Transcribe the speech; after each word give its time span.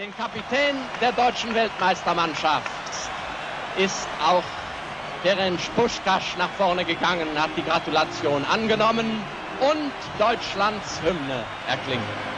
Den 0.00 0.16
Kapitän 0.16 0.76
der 1.02 1.12
deutschen 1.12 1.54
Weltmeistermannschaft 1.54 2.64
ist 3.76 4.08
auch 4.18 4.42
Ferenc 5.20 5.60
Puschkasch 5.76 6.36
nach 6.38 6.48
vorne 6.48 6.86
gegangen, 6.86 7.38
hat 7.38 7.50
die 7.54 7.62
Gratulation 7.62 8.46
angenommen 8.46 9.26
und 9.58 9.92
Deutschlands 10.18 11.02
Hymne 11.02 11.44
erklingt. 11.66 12.29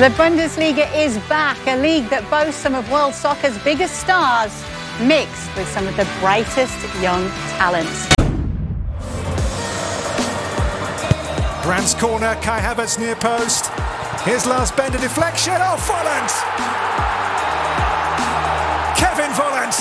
The 0.00 0.08
Bundesliga 0.16 0.88
is 0.96 1.18
back, 1.28 1.58
a 1.66 1.76
league 1.76 2.08
that 2.08 2.24
boasts 2.32 2.56
some 2.56 2.74
of 2.74 2.90
world 2.90 3.12
soccer's 3.12 3.52
biggest 3.60 4.00
stars, 4.00 4.48
mixed 4.96 5.52
with 5.60 5.68
some 5.68 5.84
of 5.84 5.92
the 6.00 6.08
brightest 6.24 6.72
young 7.04 7.20
talents. 7.60 8.08
Grant's 11.60 11.92
corner, 11.92 12.32
Kai 12.40 12.64
Havertz 12.64 12.96
near 12.96 13.12
post. 13.12 13.68
Here's 14.24 14.48
Lars 14.48 14.72
Bender 14.72 14.96
deflection. 14.96 15.60
Oh, 15.60 15.76
Volland! 15.84 16.32
Kevin 18.96 19.28
Volland! 19.36 19.76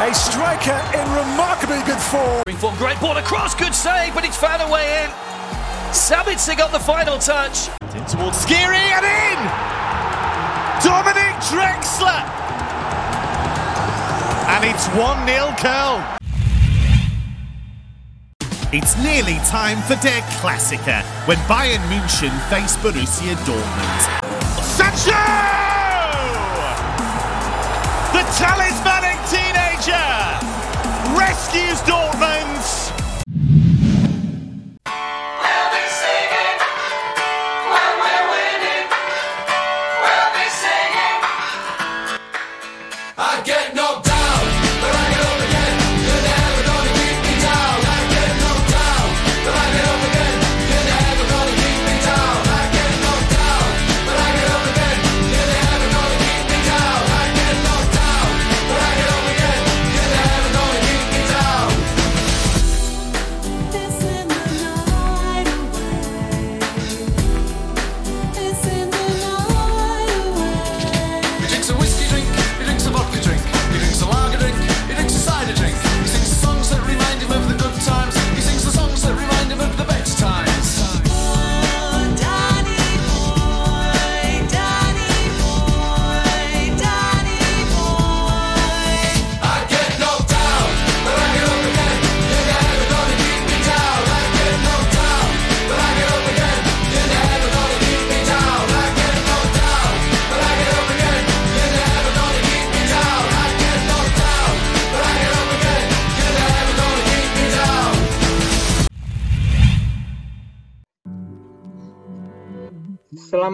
A 0.00 0.16
striker 0.16 0.80
in 0.96 1.04
remarkably 1.12 1.84
good 1.84 2.00
form. 2.08 2.40
For 2.56 2.72
great 2.80 2.96
ball 3.04 3.18
across, 3.18 3.54
good 3.54 3.74
save, 3.74 4.14
but 4.14 4.24
it's 4.24 4.40
found 4.40 4.64
a 4.64 4.72
way 4.72 5.04
in. 5.04 5.10
Sabitzer 5.92 6.56
got 6.56 6.72
the 6.72 6.80
final 6.80 7.18
touch. 7.18 7.68
Towards 8.08 8.38
Skiri 8.38 8.88
and 8.96 9.04
in! 9.04 9.38
Dominic 10.82 11.36
Drexler! 11.44 12.24
And 14.48 14.64
it's 14.64 14.88
1 14.96 15.26
0 15.26 15.48
Köln. 15.58 16.18
It's 18.72 18.96
nearly 19.02 19.36
time 19.44 19.82
for 19.82 19.94
Der 19.96 20.22
Klassiker 20.40 21.02
when 21.26 21.36
Bayern 21.46 21.82
München 21.90 22.32
face 22.48 22.78
Borussia 22.78 23.36
Dortmund. 23.44 24.00
Sancho! 24.62 25.12
The 28.16 28.24
talismanic 28.40 29.18
teenager 29.28 30.08
rescues 31.14 31.82
Dortmund. 31.82 32.27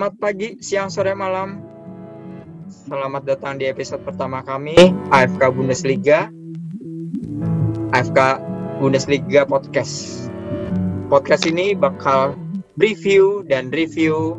Selamat 0.04 0.20
pagi, 0.20 0.48
siang, 0.60 0.92
sore, 0.92 1.16
malam. 1.16 1.64
Selamat 2.68 3.24
datang 3.24 3.56
di 3.56 3.64
episode 3.64 4.04
pertama 4.04 4.44
kami 4.44 4.76
AFK 5.08 5.48
Bundesliga. 5.48 6.28
AFK 7.96 8.36
Bundesliga 8.84 9.48
Podcast. 9.48 10.28
Podcast 11.08 11.48
ini 11.48 11.72
bakal 11.72 12.36
review 12.76 13.48
dan 13.48 13.72
review 13.72 14.36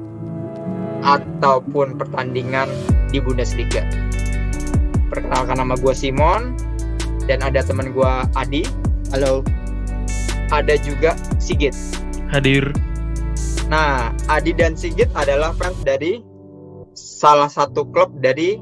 ataupun 1.02 1.98
pertandingan 1.98 2.70
di 3.10 3.18
Bundesliga. 3.18 3.90
Perkenalkan 5.10 5.58
nama 5.58 5.74
gue 5.82 5.94
Simon 5.98 6.54
dan 7.26 7.42
ada 7.42 7.66
teman 7.66 7.90
gue 7.90 8.14
Adi. 8.38 8.70
Halo. 9.18 9.42
Ada 10.54 10.78
juga 10.78 11.18
Sigit. 11.42 11.74
Hadir. 12.30 12.70
Nah, 13.66 14.14
Adi 14.26 14.58
dan 14.58 14.74
Sigit 14.74 15.06
adalah 15.14 15.54
fans 15.54 15.78
dari 15.86 16.18
salah 16.98 17.46
satu 17.46 17.86
klub 17.94 18.10
dari 18.18 18.58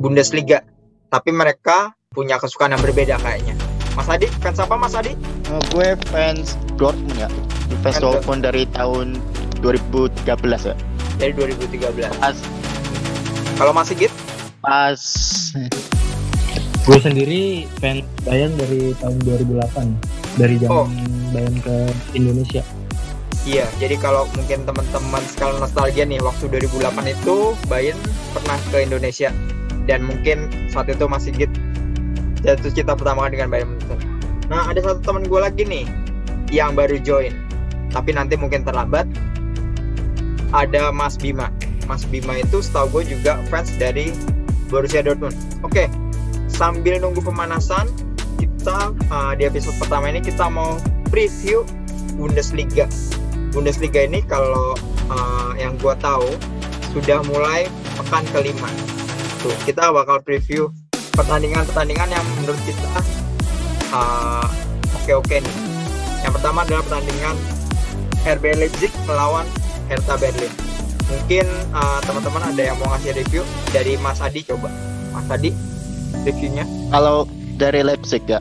Bundesliga. 0.00 0.64
Tapi 1.12 1.36
mereka 1.36 1.92
punya 2.16 2.40
kesukaan 2.40 2.72
yang 2.72 2.80
berbeda 2.80 3.20
kayaknya. 3.20 3.52
Mas 3.92 4.08
Adi, 4.08 4.24
fans 4.40 4.56
apa 4.56 4.74
Mas 4.74 4.96
Adi? 4.96 5.12
Eh, 5.52 5.62
gue 5.68 5.88
fans 6.08 6.56
Dortmund 6.80 7.12
ya. 7.20 7.28
Fans 7.84 8.00
Fans 8.00 8.02
Dortmund 8.02 8.40
dari 8.40 8.64
tahun 8.72 9.20
2013 9.60 10.24
ya. 10.72 10.74
Dari 11.20 11.32
2013. 11.36 12.08
Pas 12.18 12.36
Kalau 13.54 13.72
Mas 13.76 13.92
Sigit? 13.92 14.10
pas 14.64 14.96
Gue 16.84 16.98
sendiri 17.00 17.68
fans 17.84 18.00
Bayern 18.24 18.56
dari 18.56 18.96
tahun 18.96 19.20
2008 19.28 20.40
dari 20.40 20.56
zaman 20.56 20.72
Oh. 20.72 20.88
Bayern 21.36 21.56
ke 21.60 21.76
Indonesia. 22.16 22.64
Iya, 23.44 23.68
jadi 23.76 24.00
kalau 24.00 24.24
mungkin 24.32 24.64
teman-teman 24.64 25.20
sekalian 25.28 25.60
nostalgia 25.60 26.04
nih, 26.08 26.16
waktu 26.24 26.48
2008 26.48 27.12
itu 27.12 27.52
Bayern 27.68 28.00
pernah 28.32 28.56
ke 28.72 28.88
Indonesia. 28.88 29.28
Dan 29.84 30.08
mungkin 30.08 30.48
saat 30.72 30.88
itu 30.88 31.04
Mas 31.04 31.28
Sigit 31.28 31.52
jatuh 32.40 32.72
cinta 32.72 32.96
pertama 32.96 33.28
dengan 33.28 33.52
Bayern 33.52 33.76
Munchen. 33.76 34.00
Nah, 34.48 34.72
ada 34.72 34.80
satu 34.80 35.00
teman 35.04 35.28
gue 35.28 35.40
lagi 35.40 35.60
nih 35.68 35.84
yang 36.48 36.72
baru 36.72 36.96
join. 37.04 37.36
Tapi 37.92 38.16
nanti 38.16 38.40
mungkin 38.40 38.64
terlambat. 38.64 39.04
ada 40.54 40.94
Mas 40.94 41.18
Bima. 41.18 41.50
Mas 41.90 42.06
Bima 42.06 42.38
itu 42.38 42.62
setahu 42.62 43.02
gue 43.02 43.18
juga 43.18 43.42
fans 43.50 43.74
dari 43.74 44.14
Borussia 44.70 45.02
Dortmund. 45.02 45.34
Oke, 45.66 45.90
sambil 46.46 47.02
nunggu 47.02 47.18
pemanasan, 47.26 47.90
kita 48.38 48.94
uh, 49.10 49.34
di 49.34 49.50
episode 49.50 49.74
pertama 49.82 50.14
ini 50.14 50.22
kita 50.22 50.46
mau 50.46 50.78
preview 51.10 51.66
Bundesliga. 52.14 52.86
Bundesliga 53.54 54.02
ini 54.02 54.18
kalau 54.26 54.74
uh, 55.06 55.54
yang 55.54 55.78
gue 55.78 55.94
tahu 56.02 56.26
sudah 56.90 57.22
mulai 57.30 57.70
pekan 57.94 58.26
kelima. 58.34 58.66
Tuh, 59.38 59.54
kita 59.62 59.94
bakal 59.94 60.18
preview 60.26 60.74
pertandingan-pertandingan 61.14 62.10
yang 62.10 62.24
menurut 62.42 62.58
kita 62.66 62.98
uh, 63.94 64.46
oke-oke 64.98 65.38
nih. 65.38 65.56
Yang 66.26 66.32
pertama 66.40 66.66
adalah 66.66 66.82
pertandingan 66.82 67.36
RB 68.26 68.44
Leipzig 68.58 68.90
melawan 69.06 69.46
Hertha 69.86 70.18
Berlin. 70.18 70.50
Mungkin 71.04 71.46
uh, 71.76 72.00
teman-teman 72.02 72.42
ada 72.50 72.62
yang 72.74 72.76
mau 72.80 72.90
ngasih 72.96 73.14
review 73.14 73.46
dari 73.70 73.94
Mas 74.00 74.18
Adi 74.18 74.42
coba. 74.42 74.72
Mas 75.14 75.28
Adi 75.30 75.54
reviewnya. 76.26 76.64
Kalau 76.90 77.28
dari 77.60 77.84
Leipzig 77.84 78.24
ya, 78.26 78.40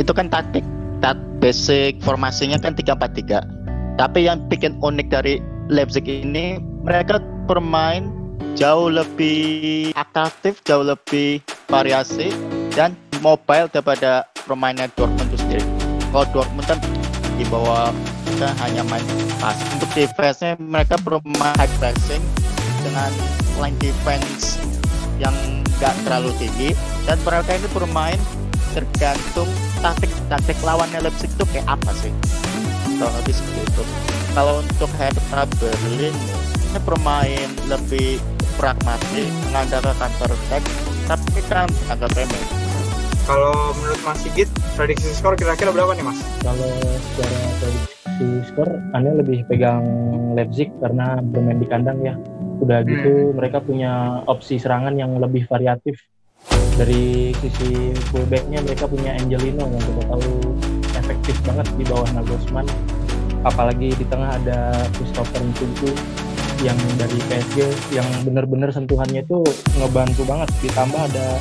itu 0.00 0.10
kan 0.10 0.32
taktik, 0.32 0.64
tak 1.04 1.20
basic 1.38 2.00
formasinya 2.02 2.56
kan 2.58 2.72
3-4-3. 2.72 3.59
Tapi 4.00 4.24
yang 4.24 4.40
bikin 4.48 4.80
unik 4.80 5.12
dari 5.12 5.44
Leipzig 5.68 6.08
ini, 6.08 6.56
mereka 6.88 7.20
bermain 7.44 8.08
jauh 8.56 8.88
lebih 8.88 9.92
atraktif, 9.92 10.56
jauh 10.64 10.80
lebih 10.80 11.44
variasi 11.68 12.32
dan 12.72 12.96
mobile 13.20 13.68
daripada 13.68 14.24
permainan 14.48 14.88
Dortmund 14.96 15.28
itu 15.28 15.44
sendiri. 15.44 15.64
Kalau 16.16 16.24
Dortmund 16.32 16.64
kan 16.64 16.80
di 17.36 17.44
bawah 17.52 17.92
kita 18.24 18.48
hanya 18.64 18.88
main 18.88 19.04
pas. 19.36 19.60
Untuk 19.76 19.92
defense-nya 19.92 20.56
mereka 20.56 20.96
bermain 21.04 21.52
high 21.60 21.68
pressing 21.76 22.24
dengan 22.80 23.12
line 23.60 23.76
defense 23.84 24.56
yang 25.20 25.36
nggak 25.76 25.92
terlalu 26.08 26.32
tinggi 26.40 26.72
dan 27.04 27.20
mereka 27.20 27.52
ini 27.52 27.68
bermain 27.76 28.20
tergantung 28.72 29.48
taktik 29.84 30.08
taktik 30.32 30.56
lawannya 30.64 31.04
Leipzig 31.04 31.28
itu 31.36 31.44
kayak 31.52 31.68
apa 31.68 31.92
sih 32.00 32.12
kalau 33.00 33.16
lebih 33.24 33.32
seperti 33.32 33.60
itu 33.64 33.82
kalau 34.36 34.54
untuk 34.60 34.90
Hertha 35.00 35.42
Berlin 35.56 36.14
ini 36.68 36.78
bermain 36.84 37.48
lebih 37.72 38.20
pragmatis 38.60 39.26
mengandalkan 39.48 39.96
counter 39.96 40.36
attack 40.36 40.62
tapi 41.08 41.40
kan 41.48 41.66
agak 41.88 42.12
remeh 42.12 42.44
Kalau 43.30 43.54
menurut 43.78 44.00
Mas 44.02 44.18
Sigit, 44.26 44.50
prediksi 44.74 45.14
skor 45.14 45.38
kira-kira 45.38 45.70
berapa 45.70 45.94
nih 45.94 46.02
Mas? 46.02 46.18
Kalau 46.42 46.66
secara 47.14 47.38
prediksi 47.62 48.26
skor, 48.50 48.66
aneh 48.90 49.14
lebih 49.22 49.46
pegang 49.46 49.86
Leipzig 50.34 50.66
karena 50.82 51.22
bermain 51.22 51.62
di 51.62 51.68
kandang 51.70 52.02
ya. 52.02 52.18
Udah 52.58 52.82
gitu 52.82 53.30
mereka 53.30 53.62
punya 53.62 54.24
opsi 54.26 54.58
serangan 54.58 54.98
yang 54.98 55.14
lebih 55.22 55.46
variatif. 55.46 56.02
Dari 56.74 57.30
sisi 57.38 57.94
fullbacknya 58.10 58.66
mereka 58.66 58.90
punya 58.90 59.14
Angelino 59.14 59.62
yang 59.62 59.78
kita 59.78 60.02
tahu 60.10 60.30
efektif 61.30 61.46
banget 61.46 61.66
di 61.78 61.84
bawah 61.86 62.10
Nagelsmann. 62.10 62.66
Apalagi 63.46 63.94
di 63.94 64.04
tengah 64.10 64.34
ada 64.34 64.82
Christopher 64.98 65.38
Nkunku 65.46 65.94
yang 66.66 66.76
dari 66.98 67.16
PSG 67.30 67.56
yang 67.94 68.04
bener-bener 68.26 68.74
sentuhannya 68.74 69.22
itu 69.22 69.46
ngebantu 69.78 70.26
banget. 70.26 70.50
Ditambah 70.66 71.00
ada 71.14 71.38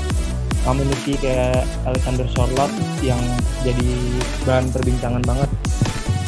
Mamunuki 0.70 1.18
kayak 1.18 1.66
Alexander 1.90 2.30
Sorloth 2.30 2.70
yang 3.02 3.18
jadi 3.66 3.90
bahan 4.46 4.70
perbincangan 4.70 5.24
banget 5.26 5.50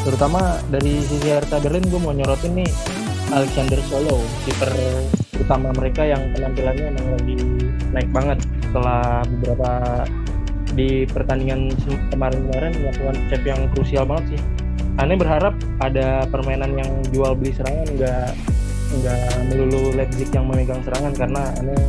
terutama 0.01 0.57
dari 0.73 0.97
sisi 1.05 1.29
Hertha 1.29 1.61
Berlin 1.61 1.85
gue 1.85 2.01
mau 2.01 2.09
nyorotin 2.09 2.57
nih 2.57 2.71
Alexander 3.29 3.77
Solo 3.85 4.17
kiper 4.49 4.73
utama 5.37 5.69
mereka 5.77 6.09
yang 6.09 6.25
penampilannya 6.33 6.89
emang 6.89 7.07
lagi 7.21 7.37
naik 7.93 8.09
banget 8.09 8.39
setelah 8.65 9.21
beberapa 9.29 9.69
di 10.73 11.05
pertandingan 11.09 11.71
kemarin-kemarin 12.11 12.73
melakukan 12.79 13.15
save 13.27 13.45
yang 13.47 13.61
krusial 13.75 14.03
banget 14.07 14.35
sih. 14.35 14.41
Aneh 14.99 15.15
berharap 15.15 15.55
ada 15.79 16.27
permainan 16.27 16.75
yang 16.75 16.89
jual 17.11 17.33
beli 17.35 17.55
serangan 17.55 17.87
nggak 17.95 18.27
nggak 18.91 19.23
melulu 19.47 19.95
Leipzig 19.95 20.27
yang 20.35 20.45
memegang 20.51 20.83
serangan 20.83 21.15
karena 21.15 21.41
aneh 21.63 21.79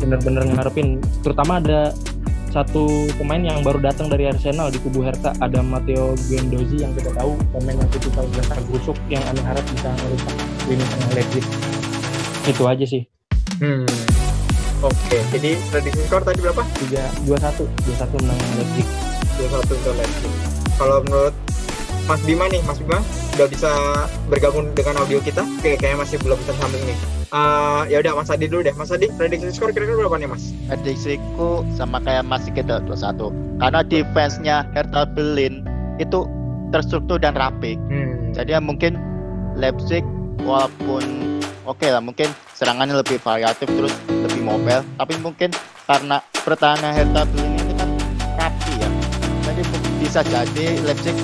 bener-bener 0.00 0.42
ngarepin. 0.52 1.00
Terutama 1.24 1.62
ada 1.62 1.94
satu 2.52 3.08
pemain 3.16 3.40
yang 3.40 3.64
baru 3.64 3.80
datang 3.80 4.12
dari 4.12 4.28
Arsenal 4.28 4.68
di 4.68 4.76
kubu 4.84 5.00
Hertha 5.00 5.32
ada 5.40 5.64
Matteo 5.64 6.12
Guendouzi 6.28 6.84
yang 6.84 6.92
kita 6.92 7.08
tahu 7.16 7.32
pemain 7.56 7.80
yang 7.80 7.88
tipikal 7.88 8.28
dasar 8.36 8.60
busuk 8.68 8.98
yang 9.08 9.24
aneh 9.24 9.40
harap 9.40 9.64
bisa 9.72 9.88
merusak 10.04 10.36
lini 10.68 10.84
Leipzig. 11.16 11.44
Itu 12.44 12.68
aja 12.68 12.84
sih. 12.84 13.08
Hmm. 13.56 13.88
Oke, 14.82 15.18
jadi 15.30 15.54
prediksi 15.70 16.02
skor 16.04 16.22
tadi 16.22 16.42
berapa? 16.42 16.62
tiga 16.76 17.06
dua 17.22 17.38
satu 17.38 17.70
dua 17.86 17.96
satu 17.96 18.14
menang 18.18 18.38
Leipzig 18.56 18.86
2-1 19.32 19.64
untuk 19.70 19.94
Leipzig. 19.94 20.32
Kalau 20.74 20.98
menurut 21.02 21.34
Mas 22.02 22.20
Bima 22.20 22.44
nih, 22.46 22.60
Mas 22.62 22.76
Bima 22.76 22.98
udah 23.32 23.46
bisa 23.46 23.70
bergabung 24.26 24.68
dengan 24.72 24.98
audio 24.98 25.18
kita? 25.18 25.46
Oke, 25.56 25.78
kayaknya 25.78 26.02
masih 26.02 26.18
belum 26.18 26.36
tersambung 26.42 26.82
nih. 26.82 26.98
Eh, 27.30 27.82
ya 27.88 27.96
udah 27.98 28.12
Mas 28.12 28.28
Adi 28.28 28.44
dulu 28.44 28.60
deh. 28.60 28.74
Mas 28.74 28.90
Adi, 28.90 29.08
prediksi 29.08 29.48
skor 29.50 29.70
kira-kira 29.70 29.96
berapa 29.96 30.18
nih, 30.18 30.28
Mas? 30.28 30.50
prediksiku 30.68 31.62
sama 31.72 32.00
kayak 32.00 32.24
masih 32.24 32.50
kita 32.50 32.82
21 32.82 33.30
karena 33.58 33.80
defense-nya 33.82 34.56
Hertha 34.72 35.06
Berlin 35.06 35.62
itu 35.96 36.26
terstruktur 36.70 37.16
dan 37.16 37.32
rapi 37.32 37.76
Hmm. 37.86 38.32
jadi 38.32 38.56
ya 38.56 38.60
mungkin 38.60 38.96
Leipzig 39.54 40.00
walaupun 40.40 41.04
oke 41.64 41.86
lah 41.86 42.02
mungkin 42.02 42.28
serangannya 42.52 42.98
lebih 42.98 43.18
variatif 43.18 43.66
terus 43.66 43.94
lebih 44.08 44.42
mobile 44.42 44.82
tapi 44.96 45.14
mungkin 45.18 45.50
karena 45.84 46.18
pertahanan 46.42 46.92
Hertha 46.92 47.22
Berlin 47.26 47.54
ini 47.58 47.74
kan 47.74 47.88
rapi 48.38 48.72
ya 48.76 48.88
jadi 49.46 49.62
bisa 49.98 50.20
jadi 50.26 50.66
Leipzig 50.82 51.16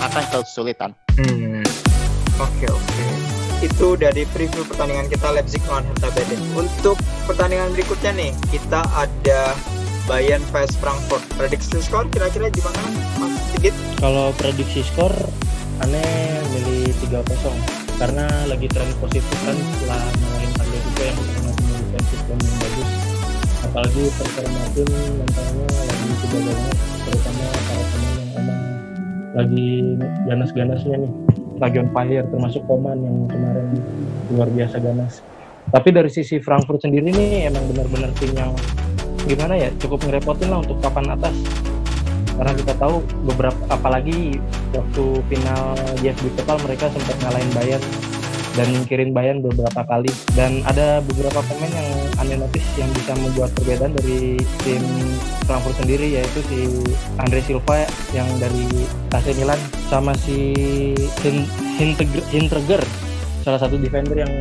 akan 0.00 0.24
kesulitan 0.30 0.90
Hmm. 1.14 1.62
Oke 2.42 2.66
oke. 2.66 3.02
Itu 3.62 3.94
dari 3.94 4.26
preview 4.34 4.66
pertandingan 4.66 5.06
kita 5.06 5.30
Leipzig 5.30 5.62
lawan 5.70 5.86
Hertha 5.86 6.10
Berlin. 6.10 6.42
Untuk 6.58 6.98
pertandingan 7.24 7.70
berikutnya 7.70 8.10
nih, 8.18 8.30
kita 8.50 8.82
ada 8.98 9.54
Bayern 10.10 10.42
vs 10.50 10.74
Frankfurt. 10.82 11.22
Prediksi 11.38 11.78
skor 11.78 12.10
kira-kira 12.10 12.50
gimana, 12.50 12.82
Mas 13.22 13.30
Sigit? 13.54 13.70
kalau 14.02 14.34
prediksi 14.34 14.82
skor 14.82 15.14
aneh 15.78 16.42
milih 16.50 16.90
3-0 17.06 17.83
karena 17.94 18.26
lagi 18.50 18.66
tren 18.66 18.90
positif 18.98 19.36
kan 19.46 19.54
setelah 19.54 20.00
ngalahin 20.02 20.50
Carlo 20.58 20.78
juga 20.82 21.02
yang 21.06 21.18
pernah 21.18 21.52
punya 21.54 21.76
defensif 21.78 22.20
dan 22.26 22.38
yang 22.38 22.56
bagus. 22.58 22.90
Apalagi 23.64 24.02
performa 24.18 24.62
tim 24.74 24.88
mentalnya 25.18 25.66
lagi 25.66 26.10
juga 26.20 26.38
banget 26.44 26.76
terutama 27.04 27.44
para 27.48 27.84
pemain 27.88 28.14
yang 28.14 28.30
emang 28.34 28.62
lagi 29.34 29.68
ganas-ganasnya 30.26 30.96
nih. 31.06 31.12
Lagi 31.62 31.76
on 31.78 31.88
fire 31.94 32.26
termasuk 32.28 32.62
Koman 32.66 32.98
yang 32.98 33.16
kemarin 33.30 33.66
luar 34.34 34.48
biasa 34.50 34.76
ganas. 34.82 35.22
Tapi 35.70 35.88
dari 35.94 36.10
sisi 36.12 36.42
Frankfurt 36.42 36.82
sendiri 36.82 37.08
nih 37.08 37.48
emang 37.48 37.64
benar-benar 37.72 38.10
tim 38.18 38.34
yang 38.36 38.52
gimana 39.24 39.56
ya 39.56 39.72
cukup 39.80 40.04
ngerepotin 40.04 40.52
lah 40.52 40.60
untuk 40.60 40.76
papan 40.84 41.16
atas 41.16 41.32
karena 42.34 42.52
kita 42.54 42.74
tahu 42.76 43.02
beberapa 43.26 43.58
apalagi 43.70 44.38
waktu 44.74 45.04
final 45.30 45.62
GFB 46.02 46.24
Total 46.42 46.58
mereka 46.66 46.90
sempat 46.90 47.16
ngalahin 47.22 47.50
Bayern 47.54 47.84
dan 48.54 48.66
nyingkirin 48.70 49.10
Bayern 49.10 49.38
beberapa 49.42 49.82
kali. 49.82 50.10
Dan 50.38 50.62
ada 50.66 51.02
beberapa 51.02 51.42
pemain 51.46 51.70
yang 51.74 51.88
aneh 52.22 52.38
notice 52.38 52.66
yang 52.78 52.90
bisa 52.94 53.12
membuat 53.18 53.50
perbedaan 53.58 53.92
dari 53.94 54.38
tim 54.62 54.82
Frankfurt 55.46 55.76
sendiri 55.82 56.18
yaitu 56.18 56.40
si 56.48 56.70
Andre 57.18 57.42
Silva 57.42 57.86
yang 58.14 58.26
dari 58.38 58.66
AC 59.10 59.26
Milan 59.38 59.58
sama 59.90 60.14
si 60.14 60.54
Hinterger 62.30 62.82
salah 63.44 63.60
satu 63.60 63.76
defender 63.76 64.24
yang 64.24 64.32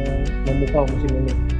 memukau 0.47 0.87
musim 0.87 1.11
ini 1.11 1.52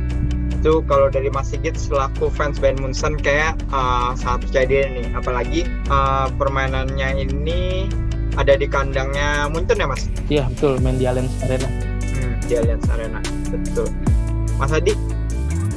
Itu 0.63 0.79
kalau 0.87 1.11
dari 1.11 1.27
Mas 1.27 1.51
Sigit 1.51 1.75
selaku 1.75 2.31
fans 2.31 2.55
Bayern 2.55 2.79
Munchen 2.79 3.19
kayak 3.19 3.59
uh, 3.67 4.15
sangat 4.15 4.47
percaya 4.47 4.63
diri 4.63 4.87
nih. 4.95 5.07
Apalagi 5.11 5.61
uh, 5.91 6.31
permainannya 6.39 7.19
ini 7.19 7.91
ada 8.39 8.55
di 8.55 8.63
kandangnya 8.63 9.51
Munchen 9.51 9.75
ya, 9.75 9.87
Mas? 9.91 10.07
iya 10.31 10.47
betul 10.47 10.79
main 10.79 10.95
di 10.95 11.03
Allianz 11.03 11.35
Arena 11.43 11.67
Hmm, 12.15 12.33
di 12.47 12.53
Allianz 12.55 12.87
Arena. 12.87 13.19
Betul. 13.51 13.91
Mas 14.55 14.71
Adi, 14.71 14.95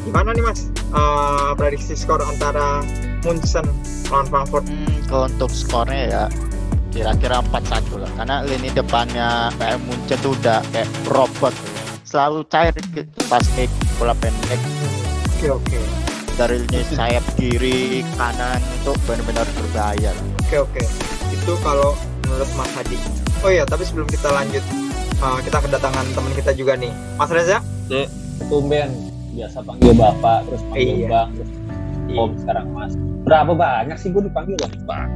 gimana 0.06 0.30
nih 0.30 0.44
Mas? 0.46 0.70
Uh, 0.94 1.50
prediksi 1.58 1.98
skor 1.98 2.22
antara 2.22 2.78
Munchen 3.26 3.66
lawan 4.06 4.30
Frankfurt? 4.30 4.70
Hmm, 4.70 5.02
kalau 5.10 5.26
untuk 5.26 5.50
skornya 5.50 6.02
ya 6.06 6.24
kira-kira 6.94 7.42
4-1 7.50 8.06
lah 8.06 8.10
karena 8.14 8.36
lini 8.46 8.70
depannya 8.70 9.50
kayak 9.58 9.82
Munchen 9.82 10.18
tuh 10.22 10.32
udah 10.38 10.62
kayak 10.70 10.86
robot 11.10 11.50
selalu 12.16 12.48
cair 12.48 12.72
gitu 12.72 13.04
pas 13.28 13.44
kick 13.52 13.68
bola 13.96 14.16
pendek 14.16 14.56
Oke 15.36 15.52
oke. 15.52 15.78
dari 16.32 16.64
lini 16.64 16.80
sayap 16.88 17.20
kiri 17.36 18.00
kanan 18.16 18.56
itu 18.56 18.92
benar-benar 19.04 19.44
berbahaya. 19.52 20.12
Oke 20.42 20.56
oke. 20.58 20.82
Itu 21.28 21.60
kalau 21.60 21.92
menurut 22.24 22.48
Mas 22.56 22.72
Hadi. 22.72 22.96
Oh 23.40 23.48
iya, 23.48 23.64
tapi 23.64 23.84
sebelum 23.84 24.04
kita 24.04 24.32
lanjut 24.32 24.64
uh, 25.18 25.36
kita 25.40 25.60
kedatangan 25.60 26.08
teman 26.08 26.32
kita 26.32 26.52
juga 26.52 26.72
nih. 26.74 26.88
Mas 27.14 27.28
Reza? 27.28 27.60
tumben 28.48 28.88
biasa 29.30 29.60
panggil 29.60 29.92
bapak 29.92 30.38
terus 30.44 30.62
panggil 30.66 30.96
Iya. 30.98 31.08
bang 31.08 31.28
terus 31.32 31.50
om 32.14 32.30
sekarang 32.36 32.66
mas 32.70 32.92
berapa 33.22 33.52
banyak 33.52 33.96
sih 33.96 34.08
gue 34.08 34.22
dipanggil 34.22 34.56
om 34.58 34.72
bang 34.84 35.08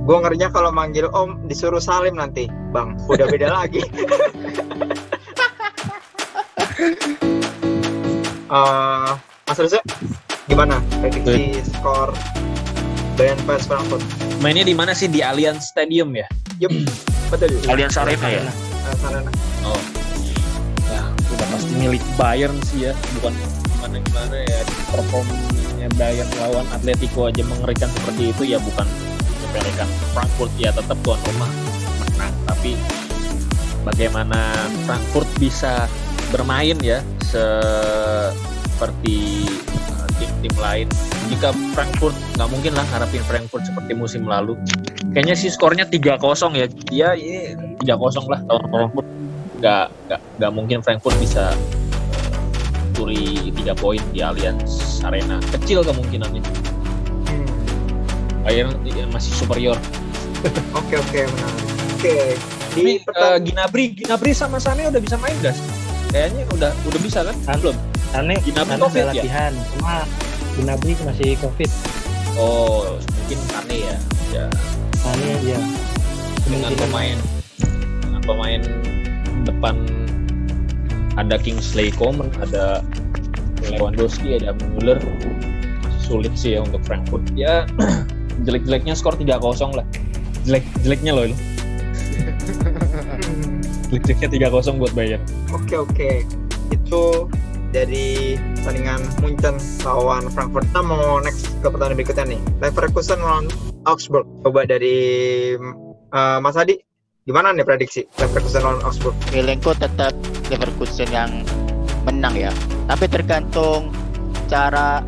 Gue 0.00 0.16
ngerinya 0.16 0.48
kalau 0.48 0.72
manggil 0.72 1.04
Om 1.06 1.52
disuruh 1.52 1.84
salim 1.84 2.16
nanti, 2.16 2.48
Bang. 2.72 2.96
Udah 3.04 3.28
beda 3.28 3.52
lagi. 3.60 3.84
Eh, 6.78 6.94
Mas 9.18 9.58
Reza, 9.58 9.82
gimana? 10.46 10.78
Prediksi 11.02 11.58
skor 11.74 12.14
Bayern 13.18 13.34
vs 13.50 13.66
Frankfurt? 13.66 13.98
mainnya 14.38 14.62
di 14.62 14.78
mana 14.78 14.94
sih? 14.94 15.10
Di 15.10 15.18
Allianz 15.18 15.74
Stadium 15.74 16.14
ya? 16.14 16.30
Yup, 16.62 16.70
betul. 17.34 17.50
Allianz 17.66 17.98
Arena 17.98 18.30
ya. 18.30 18.46
Eh, 18.46 18.94
Sarana. 19.02 19.26
oh. 19.66 19.74
Ya 20.86 21.02
udah 21.34 21.46
pasti 21.50 21.72
milik 21.82 22.04
Bayern 22.14 22.54
sih 22.62 22.86
ya. 22.86 22.94
Bukan 23.18 23.34
gimana 23.34 23.98
gimana 23.98 24.36
ya. 24.46 24.62
Performanya 24.94 25.90
Bayern 25.98 26.30
lawan 26.38 26.66
Atletico 26.70 27.26
aja 27.26 27.42
mengerikan 27.42 27.90
seperti 27.90 28.30
itu 28.30 28.54
ya. 28.54 28.62
Bukan 28.62 28.86
menyepelekan 29.34 29.90
Frankfurt 30.14 30.54
ya. 30.62 30.70
Tetap 30.70 30.94
tuan 31.02 31.18
rumah 31.26 31.50
menang. 32.06 32.34
Tapi 32.46 32.78
bagaimana 33.82 34.70
Frankfurt 34.86 35.26
bisa 35.42 35.90
bermain 36.28 36.76
ya 36.84 37.00
seperti 37.24 39.16
uh, 39.96 40.08
tim-tim 40.20 40.54
lain. 40.60 40.88
Jika 41.28 41.52
Frankfurt 41.76 42.16
nggak 42.36 42.48
mungkin 42.48 42.72
lah 42.72 42.86
harapin 42.92 43.20
Frankfurt 43.24 43.64
seperti 43.68 43.92
musim 43.96 44.24
lalu. 44.24 44.56
Kayaknya 45.12 45.36
sih 45.36 45.50
skornya 45.52 45.84
3-0 45.88 46.20
ya. 46.56 46.66
Dia 46.88 47.08
ini 47.16 47.52
3-0 47.84 48.32
lah. 48.32 48.40
Lawan 48.48 48.66
Frankfurt 48.72 49.08
nggak 49.58 49.86
nggak 50.08 50.20
nggak 50.40 50.52
mungkin 50.54 50.78
Frankfurt 50.84 51.16
bisa 51.18 51.52
uh, 51.52 52.38
curi 52.96 53.52
tiga 53.52 53.72
poin 53.76 54.00
di 54.12 54.20
Allianz 54.24 55.00
Arena. 55.04 55.40
Kecil 55.52 55.84
kemungkinannya. 55.84 56.42
Hmm, 57.28 57.48
Bayern 58.44 58.72
ya, 58.84 59.04
masih 59.12 59.32
superior. 59.32 59.76
Oke 60.70 60.94
oke 60.94 61.20
menarik. 61.26 61.66
Oke 61.98 62.38
Tapi 62.38 62.78
di 62.78 62.94
uh, 62.94 63.02
pertandingan 63.02 63.42
Ginabri 63.42 63.84
Ginabri 63.90 64.30
sama 64.30 64.62
Sane 64.62 64.86
udah 64.86 65.02
bisa 65.02 65.18
main 65.18 65.34
gas 65.42 65.58
kayaknya 66.12 66.42
udah 66.52 66.72
udah 66.88 67.00
bisa 67.00 67.20
kan? 67.24 67.36
Belum? 67.60 67.76
Aneh, 68.16 68.40
Ginabri 68.40 68.72
karena 68.72 68.84
COVID 68.88 69.02
ada 69.04 69.12
ya? 69.12 69.12
latihan. 69.12 69.52
Cuma 69.76 69.94
Ginabri 70.56 70.92
masih 71.04 71.28
COVID. 71.44 71.70
oh 72.38 72.96
mungkin 72.96 73.38
Sane 73.50 73.76
ya. 73.76 73.96
Ya. 74.32 74.46
Aneh 75.04 75.36
dia. 75.44 75.60
dengan 76.48 76.72
pemain 76.80 77.18
dengan 78.00 78.22
pemain 78.24 78.62
depan 79.44 79.74
ada 81.20 81.36
Kingsley 81.36 81.92
Coman 81.92 82.32
ada 82.40 82.80
Lewandowski 83.68 84.40
ada 84.40 84.56
Müller. 84.72 84.96
Sulit 86.00 86.32
sih 86.40 86.56
ya 86.56 86.64
untuk 86.64 86.80
Frankfurt. 86.88 87.20
Ya 87.36 87.68
jelek-jeleknya 88.48 88.96
skor 88.96 89.12
3-0 89.18 89.36
lah. 89.76 89.84
Jelek 90.48 90.64
jeleknya 90.80 91.12
loh 91.12 91.28
ini 93.88 93.98
jelek-jeleknya 94.04 94.48
3-0 94.52 94.80
buat 94.80 94.92
Bayern 94.92 95.22
Oke 95.52 95.74
oke 95.80 96.10
itu 96.68 97.28
dari 97.68 98.36
pertandingan 98.60 99.00
Munchen 99.20 99.56
lawan 99.84 100.24
Frankfurt. 100.32 100.64
Kita 100.72 100.80
mau 100.80 101.20
next 101.20 101.52
ke 101.60 101.68
pertandingan 101.68 101.98
berikutnya 102.00 102.24
nih. 102.36 102.40
Leverkusen 102.64 103.20
lawan 103.20 103.46
Augsburg. 103.84 104.24
Coba 104.44 104.64
dari 104.64 104.96
eh, 105.92 106.38
Mas 106.40 106.56
Adi, 106.56 106.80
gimana 107.28 107.52
nih 107.52 107.64
prediksi 107.64 108.08
Leverkusen 108.16 108.64
lawan 108.64 108.80
Augsburg? 108.84 109.16
Feelingku 109.32 109.76
tetap 109.76 110.16
Leverkusen 110.48 111.08
yang 111.12 111.44
menang 112.08 112.36
ya. 112.36 112.52
Tapi 112.88 113.04
tergantung 113.08 113.92
cara 114.48 115.04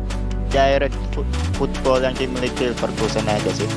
direct 0.53 0.93
fut- 1.17 1.37
football 1.57 2.05
yang 2.05 2.13
dimiliki 2.13 2.69
Leverkusen 2.69 3.25
aja 3.25 3.49
sih. 3.53 3.69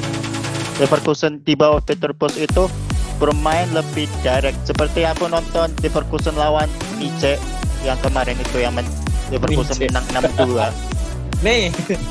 Leverkusen 0.77 1.41
di 1.47 1.55
bawah 1.57 1.81
Peter 1.81 2.13
Bosz 2.13 2.37
itu 2.37 2.67
bermain 3.19 3.69
lebih 3.71 4.11
direct. 4.23 4.59
Seperti 4.65 5.07
aku 5.07 5.31
nonton 5.31 5.71
Leverkusen 5.81 6.35
lawan 6.35 6.67
Nice 6.99 7.39
yang 7.85 7.99
kemarin 8.01 8.37
itu 8.41 8.63
yang 8.63 8.75
men- 8.75 8.89
Leverkusen 9.33 9.77
Nice. 9.79 9.91
menang 9.91 10.07
6-2. 10.37 10.71
nih 11.45 11.69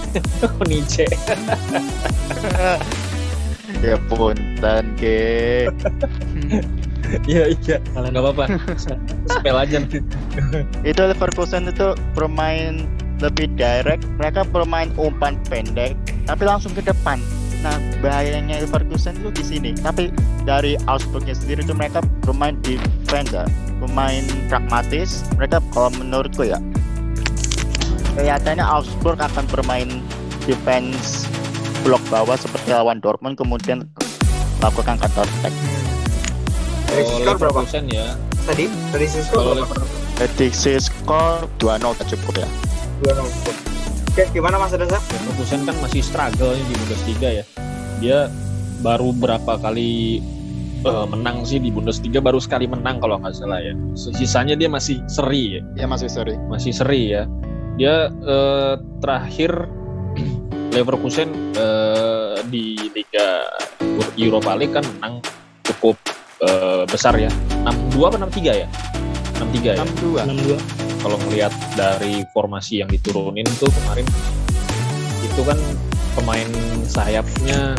Nietzsche 0.69 1.09
ya 3.83 3.97
punten 4.05 4.85
ke. 4.95 5.65
iya 7.25 7.49
iya 7.51 7.77
nggak 7.97 8.13
apa-apa 8.13 8.45
spell 9.25 9.57
aja 9.57 9.81
itu 10.85 11.01
Leverkusen 11.01 11.65
itu 11.65 11.97
bermain 12.13 12.85
lebih 13.25 13.49
direct 13.57 14.05
mereka 14.21 14.45
bermain 14.45 14.93
umpan 15.01 15.33
pendek 15.49 15.97
tapi 16.29 16.43
langsung 16.45 16.71
ke 16.77 16.85
depan 16.85 17.17
nah 17.63 17.79
bahayanya 18.03 18.59
Leverkusen 18.59 19.15
itu 19.23 19.31
di 19.31 19.43
sini 19.43 19.71
tapi 19.79 20.11
dari 20.43 20.75
Augsburgnya 20.85 21.31
sendiri 21.31 21.63
itu 21.63 21.71
mereka 21.71 22.03
bermain 22.27 22.59
defense 22.59 23.31
ya 23.31 23.47
bermain 23.79 24.27
pragmatis 24.51 25.23
mereka 25.39 25.63
kalau 25.71 25.87
menurutku 25.95 26.43
ya 26.43 26.59
kelihatannya 28.19 28.67
Augsburg 28.67 29.15
akan 29.23 29.47
bermain 29.47 30.03
defense 30.43 31.31
blok 31.87 32.03
bawah 32.11 32.35
seperti 32.35 32.75
lawan 32.75 32.99
Dortmund 32.99 33.39
kemudian 33.39 33.87
melakukan 34.59 34.99
counter 34.99 35.23
attack 35.23 35.55
Prediksi 36.93 37.15
oh, 37.15 37.19
skor 37.25 37.37
berapa? 37.41 37.59
Ya 37.89 38.07
Tadi 38.43 38.69
prediksi 38.93 39.19
skor 39.25 39.39
kalau 39.41 39.65
berapa? 39.65 39.75
Prediksi 40.19 40.71
skor 40.83 41.47
2-0 41.57 41.97
tak 41.97 42.07
cukup 42.11 42.43
ya 42.43 42.49
2-0 43.07 43.23
Augsburg. 43.23 43.72
Oke, 44.13 44.29
gimana 44.29 44.61
Mas 44.61 44.69
Reza? 44.69 45.01
Leverkusen 45.09 45.65
kan 45.65 45.73
masih 45.81 46.05
struggle 46.05 46.53
di 46.53 46.73
Bundesliga 46.85 47.41
ya. 47.41 47.43
Dia 47.97 48.29
baru 48.85 49.09
berapa 49.09 49.57
kali 49.57 50.21
eh, 50.85 51.05
menang 51.09 51.41
sih 51.41 51.57
di 51.57 51.73
Bundesliga 51.73 52.21
baru 52.21 52.37
sekali 52.37 52.69
menang 52.69 53.01
kalau 53.01 53.17
nggak 53.17 53.33
salah 53.33 53.57
ya. 53.57 53.73
Sisanya 53.97 54.53
dia 54.53 54.69
masih 54.69 55.01
seri 55.09 55.57
ya, 55.57 55.61
ya 55.81 55.89
masih 55.89 56.13
sorry 56.13 56.37
masih 56.45 56.69
seri 56.69 57.09
ya. 57.09 57.25
Dia 57.81 58.13
eh, 58.13 58.77
terakhir 59.01 59.65
Leverkusen 60.77 61.33
eh, 61.57 62.37
di 62.53 62.93
Liga 62.93 63.49
Europa 64.13 64.53
League 64.53 64.77
kan 64.77 64.85
menang 65.01 65.25
cukup 65.65 65.97
eh, 66.45 66.85
besar 66.85 67.17
ya. 67.17 67.33
6-2 67.65 68.13
apa 68.13 68.29
6-3 68.29 68.61
ya? 68.61 68.69
6-3 69.41 69.73
ya 69.73 69.81
6-2 69.81 70.21
62. 70.53 70.82
Kalau 71.03 71.19
melihat 71.27 71.51
dari 71.75 72.23
formasi 72.31 72.79
yang 72.79 72.87
diturunin 72.87 73.43
tuh 73.59 73.67
kemarin 73.83 74.07
itu 75.19 75.41
kan 75.43 75.59
pemain 76.15 76.49
sayapnya 76.87 77.75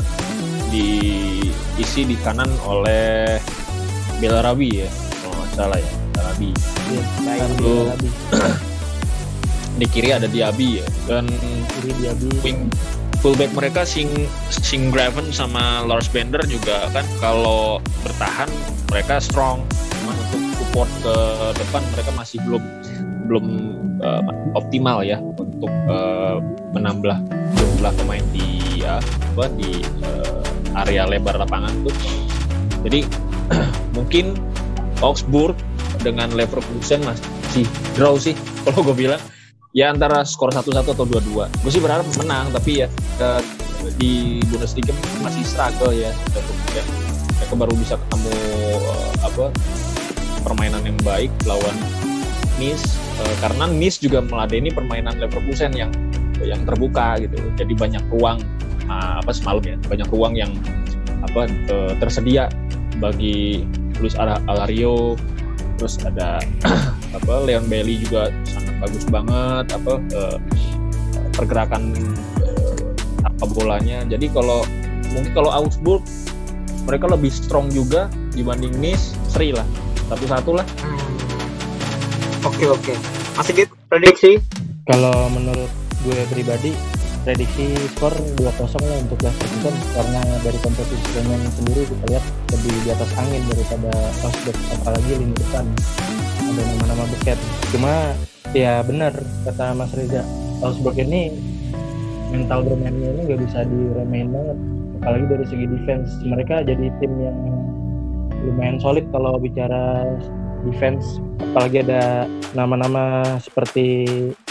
diisi 0.68 2.04
di 2.04 2.16
kanan 2.20 2.50
oleh 2.68 3.40
Belarabi 4.20 4.84
ya 4.84 4.90
kalau 5.24 5.34
nggak 5.40 5.50
salah 5.56 5.78
ya 5.80 5.92
Belarabi 6.12 6.50
Iya, 6.84 7.02
Lalu 7.48 7.76
di 9.80 9.86
kiri 9.88 10.12
ada 10.12 10.28
Diaby 10.28 10.84
ya 10.84 10.86
dan 11.08 11.26
Kiri 11.80 11.92
Diaby. 11.98 12.28
wing 12.44 12.68
fullback 13.24 13.50
mereka 13.56 13.82
Sing 13.88 14.28
Sing 14.52 14.92
Graven 14.92 15.32
sama 15.32 15.82
Lars 15.88 16.06
Bender 16.12 16.44
juga 16.44 16.92
kan 16.92 17.08
kalau 17.18 17.80
bertahan 18.04 18.52
mereka 18.92 19.18
strong 19.18 19.64
cuman 20.04 20.14
untuk 20.28 20.42
support 20.60 20.90
ke 21.00 21.16
depan 21.56 21.82
mereka 21.96 22.10
masih 22.14 22.38
belum 22.44 22.62
belum 23.26 23.44
eh, 24.00 24.22
optimal 24.54 25.02
ya 25.02 25.18
untuk 25.20 25.70
eh, 25.70 26.36
menambah 26.74 27.16
jumlah 27.54 27.92
pemain 27.96 28.24
di 28.34 28.82
ya, 28.82 28.98
apa 29.34 29.46
di 29.54 29.80
eh, 29.82 30.40
area 30.74 31.06
lebar 31.06 31.38
lapangan 31.38 31.72
tuh. 31.86 31.94
Jadi 32.84 33.06
mungkin 33.96 34.36
Augsburg 35.00 35.56
dengan 36.02 36.32
Leverkusen 36.36 37.00
masih 37.04 37.64
draw 37.96 38.16
sih 38.20 38.36
kalau 38.66 38.84
gue 38.92 39.06
bilang. 39.08 39.20
Ya 39.74 39.90
antara 39.90 40.22
skor 40.22 40.54
1-1 40.54 40.70
atau 40.86 41.02
2-2 41.02 41.50
gue 41.50 41.70
sih 41.74 41.82
berharap 41.82 42.06
menang 42.22 42.46
tapi 42.54 42.86
ya 42.86 42.88
ke- 43.18 43.42
di 43.98 44.38
Bundesliga 44.46 44.94
masih 45.18 45.42
struggle 45.42 45.90
ya 45.90 46.14
Leverkusen. 46.30 46.86
Mereka 47.42 47.54
baru 47.58 47.74
bisa 47.74 47.98
ketemu 47.98 48.34
eh, 48.78 49.10
apa 49.26 49.44
permainan 50.46 50.86
yang 50.86 50.98
baik 51.02 51.32
lawan 51.42 51.74
Nice 52.54 52.86
eh, 53.23 53.37
karena 53.38 53.64
Nice 53.71 54.02
juga 54.02 54.25
meladeni 54.25 54.71
permainan 54.75 55.18
Leverkusen 55.18 55.75
yang 55.75 55.90
yang 56.42 56.62
terbuka 56.66 57.21
gitu. 57.23 57.38
Jadi 57.56 57.73
banyak 57.75 58.04
ruang 58.11 58.42
nah, 58.90 59.23
apa 59.23 59.30
semalam 59.33 59.64
ya 59.64 59.76
banyak 59.88 60.09
ruang 60.12 60.35
yang 60.37 60.52
apa 61.25 61.49
eh, 61.49 61.92
tersedia 61.99 62.50
bagi 62.99 63.64
Luis 64.02 64.14
Alario. 64.18 65.14
Terus 65.78 65.99
ada 66.06 66.38
apa 67.18 67.35
Leon 67.42 67.66
Bailey 67.66 67.99
juga 68.02 68.30
sangat 68.47 68.75
bagus 68.83 69.04
banget 69.09 69.66
apa 69.75 69.92
eh, 70.14 70.38
pergerakan 71.35 71.83
eh, 72.42 72.75
apa 73.25 73.44
bolanya. 73.50 74.02
Jadi 74.06 74.30
kalau 74.30 74.62
mungkin 75.14 75.33
kalau 75.35 75.50
Augsburg 75.50 76.02
mereka 76.85 77.09
lebih 77.09 77.33
strong 77.33 77.73
juga 77.73 78.12
dibanding 78.37 78.75
Nice 78.78 79.16
seri 79.30 79.54
lah. 79.54 79.66
Satu 80.04 80.28
satu 80.28 80.50
lah 80.61 80.66
Oke 82.44 82.68
oke. 82.68 82.92
Masih 83.40 83.52
Git, 83.56 83.70
prediksi? 83.88 84.36
Kalau 84.84 85.32
menurut 85.32 85.72
gue 86.04 86.20
pribadi 86.28 86.76
prediksi 87.24 87.72
skor 87.96 88.12
2-0 88.36 88.44
lah 88.84 88.98
untuk 89.00 89.16
Leverkusen 89.24 89.72
karena 89.96 90.20
dari 90.44 90.58
kompetisi 90.60 91.08
pemain 91.16 91.40
sendiri 91.56 91.88
kita 91.88 92.04
lihat 92.12 92.24
lebih 92.52 92.74
di 92.84 92.88
atas 92.92 93.10
angin 93.16 93.42
daripada 93.48 93.92
Augsburg 94.20 94.58
apalagi 94.76 95.12
lini 95.16 95.32
depan 95.32 95.64
ada 96.44 96.62
nama-nama 96.68 97.04
beket 97.16 97.40
cuma 97.72 98.12
ya 98.52 98.84
benar 98.84 99.16
kata 99.48 99.72
Mas 99.72 99.96
Reza 99.96 100.20
Augsburg 100.60 101.00
ini 101.00 101.32
mental 102.28 102.60
bermainnya 102.68 103.08
ini 103.16 103.20
nggak 103.24 103.40
bisa 103.40 103.64
diremehin 103.64 104.28
banget 104.28 104.58
apalagi 105.00 105.24
dari 105.32 105.44
segi 105.48 105.64
defense 105.64 106.12
mereka 106.28 106.60
jadi 106.60 106.92
tim 107.00 107.12
yang 107.24 107.40
lumayan 108.44 108.76
solid 108.76 109.08
kalau 109.08 109.40
bicara 109.40 110.04
defense 110.64 111.21
apalagi 111.40 111.85
ada 111.85 112.25
nama-nama 112.52 113.23
seperti 113.38 114.06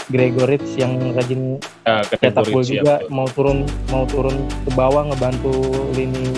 Gregoritz 0.06 0.76
yang 0.76 0.96
rajin 1.12 1.56
ya, 1.82 2.04
cetak 2.04 2.44
gol 2.48 2.60
juga 2.60 3.00
siap. 3.00 3.08
mau 3.08 3.26
turun 3.26 3.64
mau 3.88 4.04
turun 4.04 4.36
ke 4.62 4.70
bawah 4.72 5.08
ngebantu 5.08 5.52
lini 5.92 6.32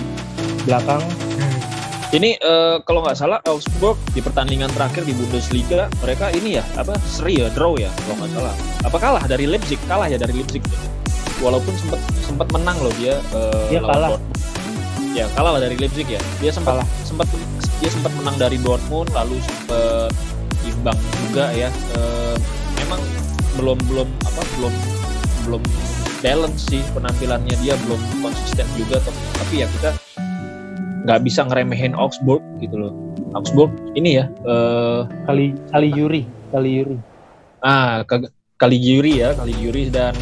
belakang 0.64 1.02
Ini 2.06 2.38
eh, 2.38 2.76
kalau 2.86 3.02
nggak 3.02 3.18
salah 3.18 3.42
Augsburg 3.44 3.98
di 4.14 4.22
pertandingan 4.22 4.70
terakhir 4.70 5.02
di 5.02 5.10
Bundesliga 5.10 5.90
mereka 5.98 6.30
ini 6.30 6.54
ya 6.54 6.64
apa 6.78 6.94
seri 7.02 7.42
ya 7.42 7.50
draw 7.50 7.74
ya 7.74 7.90
kalau 7.98 8.22
nggak 8.22 8.30
salah. 8.30 8.54
Apa 8.86 8.96
kalah 8.96 9.24
dari 9.26 9.44
Leipzig 9.44 9.76
kalah 9.90 10.06
ya 10.06 10.14
dari 10.14 10.30
Leipzig. 10.32 10.62
Walaupun 11.42 11.74
sempat 11.74 11.98
sempat 12.22 12.46
menang 12.54 12.78
loh 12.78 12.94
dia. 12.96 13.18
eh, 13.34 13.74
Dia 13.74 13.80
kalah. 13.82 14.14
Dortmund. 14.14 15.18
Ya 15.18 15.26
kalah 15.34 15.58
lah 15.58 15.62
dari 15.66 15.76
Leipzig 15.76 16.06
ya. 16.06 16.22
Dia 16.38 16.54
sempat 16.54 16.78
Kalah. 16.78 16.86
sempat 17.02 17.26
dia 17.80 17.90
sempat 17.92 18.12
menang 18.16 18.36
dari 18.40 18.56
Dortmund 18.60 19.12
lalu 19.12 19.36
sempat 19.44 20.12
imbang 20.66 20.98
juga 21.26 21.52
ya. 21.52 21.68
Eh, 21.94 22.36
memang 22.84 23.00
belum 23.56 23.78
belum 23.88 24.08
apa 24.24 24.42
belum 24.58 24.74
belum 25.48 25.62
balance 26.20 26.68
sih 26.68 26.82
penampilannya 26.96 27.54
dia 27.60 27.76
belum 27.86 28.00
konsisten 28.20 28.66
juga 28.76 29.00
tapi 29.36 29.64
ya 29.64 29.66
kita 29.78 29.90
nggak 31.06 31.20
bisa 31.22 31.46
ngeremehin 31.46 31.94
Augsburg 31.94 32.42
gitu 32.58 32.76
loh. 32.76 32.92
Augsburg 33.36 33.70
ini 33.94 34.20
ya 34.20 34.24
eh 34.48 35.00
kali 35.28 35.52
kali 35.70 35.88
Yuri 35.92 36.22
kali 36.50 36.70
Yuri 36.82 36.96
ah 37.60 38.00
ke, 38.04 38.28
kali 38.56 38.76
Yuri 38.80 39.20
ya, 39.20 39.36
kali 39.36 39.52
Yuri 39.56 39.92
dan 39.92 40.16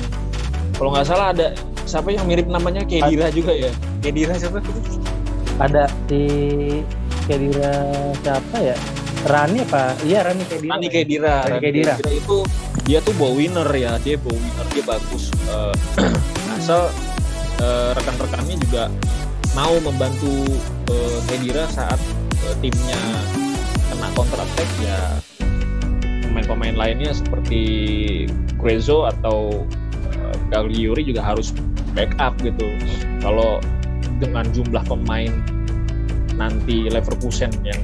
kalau 0.75 0.91
nggak 0.95 1.07
salah 1.07 1.31
ada 1.31 1.55
siapa 1.87 2.11
yang 2.11 2.27
mirip 2.27 2.51
namanya 2.51 2.83
Kedira 2.83 3.31
juga 3.31 3.53
ya. 3.55 3.71
Kedira 4.03 4.35
siapa? 4.35 4.59
ada 5.63 5.87
si 6.11 6.23
Kedira 7.25 7.73
siapa 8.21 8.57
ya 8.61 8.77
Rani 9.25 9.65
apa 9.65 9.97
iya 10.05 10.21
Rani 10.21 10.45
Kedira 10.45 10.73
Rani 10.77 10.89
Kedira. 10.93 11.35
Rani 11.49 11.61
Kedira. 11.65 11.95
itu 12.13 12.45
dia 12.85 13.01
tuh 13.01 13.17
bawa 13.17 13.33
winner 13.33 13.69
ya, 13.73 13.97
dia 14.05 14.21
bawa 14.21 14.37
winner 14.37 14.67
dia 14.77 14.85
bagus. 14.85 15.33
Eh, 15.49 15.75
asal 16.61 16.93
eh, 17.65 17.91
rekan-rekannya 17.97 18.57
juga 18.61 18.93
mau 19.57 19.73
membantu 19.81 20.61
eh, 20.93 21.19
Kedira 21.25 21.65
saat 21.73 21.97
eh, 22.45 22.57
timnya 22.61 23.01
kena 23.89 24.09
counter 24.13 24.45
attack 24.45 24.71
ya 24.85 24.99
pemain-pemain 26.29 26.77
lainnya 26.77 27.17
seperti 27.17 27.63
Grezzo 28.61 29.09
atau 29.09 29.65
Gagliuri 30.53 31.07
juga 31.09 31.25
harus 31.25 31.57
backup 31.97 32.37
gitu. 32.45 32.69
Kalau 33.25 33.63
dengan 34.21 34.45
jumlah 34.53 34.85
pemain 34.85 35.33
nanti 36.35 36.91
Leverkusen 36.91 37.51
yang 37.63 37.79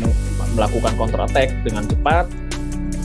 me- 0.00 0.18
melakukan 0.54 0.94
counter 0.94 1.20
attack 1.26 1.50
dengan 1.66 1.84
cepat, 1.84 2.30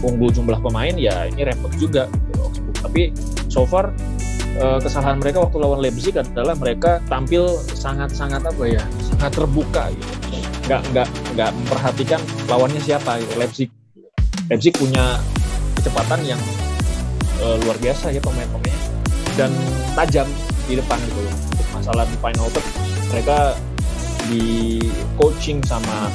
unggul 0.05 0.29
jumlah 0.29 0.61
pemain 0.61 0.93
ya 0.95 1.27
ini 1.27 1.43
repot 1.43 1.71
juga 1.75 2.05
gitu. 2.29 2.45
Tapi 2.79 3.01
so 3.51 3.65
far 3.65 3.91
eh, 4.55 4.79
kesalahan 4.79 5.19
mereka 5.19 5.43
waktu 5.43 5.57
lawan 5.59 5.81
Leipzig 5.83 6.15
adalah 6.15 6.55
mereka 6.55 7.03
tampil 7.09 7.49
sangat-sangat 7.73 8.45
apa 8.45 8.63
ya, 8.69 8.83
sangat 9.03 9.31
terbuka 9.35 9.91
gitu. 9.91 10.13
Nggak 10.69 10.81
nggak 10.93 11.07
nggak 11.33 11.49
memperhatikan 11.53 12.21
lawannya 12.45 12.81
siapa 12.81 13.17
gitu. 13.19 13.33
Leipzig. 13.41 13.69
Leipzig 14.49 14.73
punya 14.77 15.17
kecepatan 15.81 16.21
yang 16.25 16.41
eh, 17.41 17.55
luar 17.65 17.77
biasa 17.81 18.13
ya 18.13 18.21
pemain-pemainnya 18.21 18.89
dan 19.37 19.51
tajam 19.97 20.27
di 20.69 20.77
depan 20.77 21.01
gitu. 21.01 21.21
Untuk 21.25 21.67
masalah 21.73 22.05
final 22.21 22.47
third 22.53 22.65
mereka 23.09 23.57
di 24.29 24.77
coaching 25.17 25.59
sama 25.65 26.13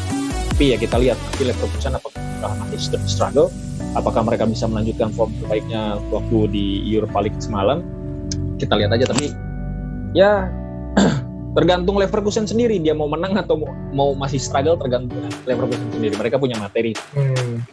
tapi 0.54 0.70
ya 0.70 0.78
kita 0.78 1.02
lihat 1.02 1.18
nanti 1.18 1.50
Leverkusen 1.50 1.98
apakah 1.98 2.22
masih 2.62 2.78
st- 2.78 3.06
struggle? 3.10 3.50
Apakah 3.98 4.22
mereka 4.22 4.46
bisa 4.46 4.70
melanjutkan 4.70 5.10
form 5.10 5.34
terbaiknya 5.42 5.98
waktu 6.14 6.38
di 6.46 6.66
Europa 6.94 7.26
League 7.26 7.42
semalam? 7.42 7.82
Kita 8.54 8.78
lihat 8.78 8.94
aja 8.94 9.10
tapi 9.10 9.34
ya 10.14 10.46
tergantung 11.58 11.98
Leverkusen 11.98 12.46
sendiri 12.46 12.78
dia 12.78 12.94
mau 12.94 13.10
menang 13.10 13.34
atau 13.34 13.58
mau, 13.58 13.74
mau 13.90 14.08
masih 14.14 14.38
struggle 14.38 14.78
tergantung 14.78 15.26
Leverkusen 15.42 15.90
sendiri. 15.90 16.14
Mereka 16.14 16.38
punya 16.38 16.54
materi. 16.54 16.94
Hmm. 17.18 17.66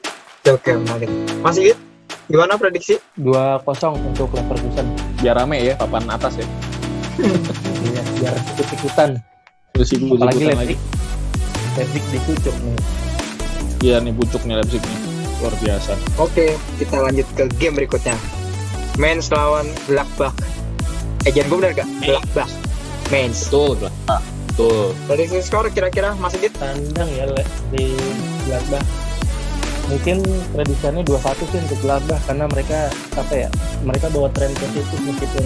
Oke, 0.49 0.73
menarik. 0.73 1.10
Masih 1.45 1.77
gimana 2.25 2.58
prediksi? 2.58 2.97
2-0 3.21 3.62
untuk 4.10 4.34
Leverkusen. 4.34 4.89
Biar 5.21 5.38
rame 5.38 5.62
ya 5.62 5.77
papan 5.77 6.10
atas 6.10 6.41
ya. 6.41 6.47
Iya 7.21 8.01
biar 8.17 8.34
ikut-ikutan 8.58 9.21
ibu 9.75 10.15
apalagi 10.15 10.43
Leipzig 10.45 10.79
Leipzig 11.77 12.03
dikucuk 12.12 12.55
nih 12.62 12.75
Iya 13.81 13.97
nih 13.97 14.13
pucuk 14.13 14.41
nih 14.45 14.55
Leipzig 14.60 14.81
nih 14.84 14.97
luar 15.41 15.55
biasa 15.57 15.93
Oke, 16.21 16.53
kita 16.77 17.01
lanjut 17.01 17.25
ke 17.34 17.49
game 17.57 17.73
berikutnya. 17.73 18.13
Mainz 19.01 19.34
lawan 19.34 19.65
Gladbach. 19.89 20.36
Eh, 21.25 21.34
jangan 21.34 21.49
gue 21.49 21.57
bener 21.57 21.73
gak? 21.73 21.89
Gladbach. 21.99 22.51
Mainz. 23.10 23.49
betul 23.49 23.73
Gladbach. 23.79 24.21
betul 24.21 24.93
Prediksi 25.10 25.41
skor 25.41 25.65
kira-kira 25.73 26.13
Masih 26.15 26.45
Git? 26.45 26.53
tandang 26.62 27.10
ya 27.17 27.25
Le, 27.25 27.41
di 27.73 27.95
Gladbach 28.45 28.86
mungkin 29.89 30.23
prediksinya 30.55 31.03
2-1 31.03 31.19
sih 31.51 31.60
untuk 31.60 31.79
Gladbach 31.84 32.21
karena 32.23 32.47
mereka 32.47 32.88
apa 33.12 33.34
ya 33.36 33.49
mereka 33.84 34.07
bawa 34.07 34.31
tren 34.31 34.53
positif 34.55 34.95
meskipun 35.03 35.43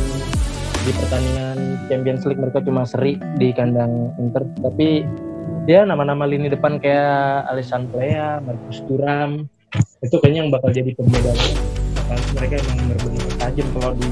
di 0.85 0.91
pertandingan 0.93 1.57
Champions 1.89 2.21
League 2.29 2.37
mereka 2.37 2.61
cuma 2.61 2.85
seri 2.85 3.17
di 3.41 3.49
kandang 3.49 4.13
Inter. 4.21 4.45
Tapi 4.61 5.01
dia 5.65 5.81
nama-nama 5.81 6.29
lini 6.29 6.45
depan 6.45 6.77
kayak 6.77 7.49
Alessandro 7.49 7.97
Plea, 7.97 8.37
Marcus 8.45 8.85
Thuram 8.85 9.49
itu 10.05 10.15
kayaknya 10.21 10.39
yang 10.45 10.51
bakal 10.53 10.69
jadi 10.69 10.93
pembedanya 10.93 11.51
karena 12.05 12.27
mereka 12.37 12.53
emang 12.61 12.77
benar-benar 12.85 13.27
tajam 13.41 13.67
kalau 13.73 13.91
di 13.97 14.09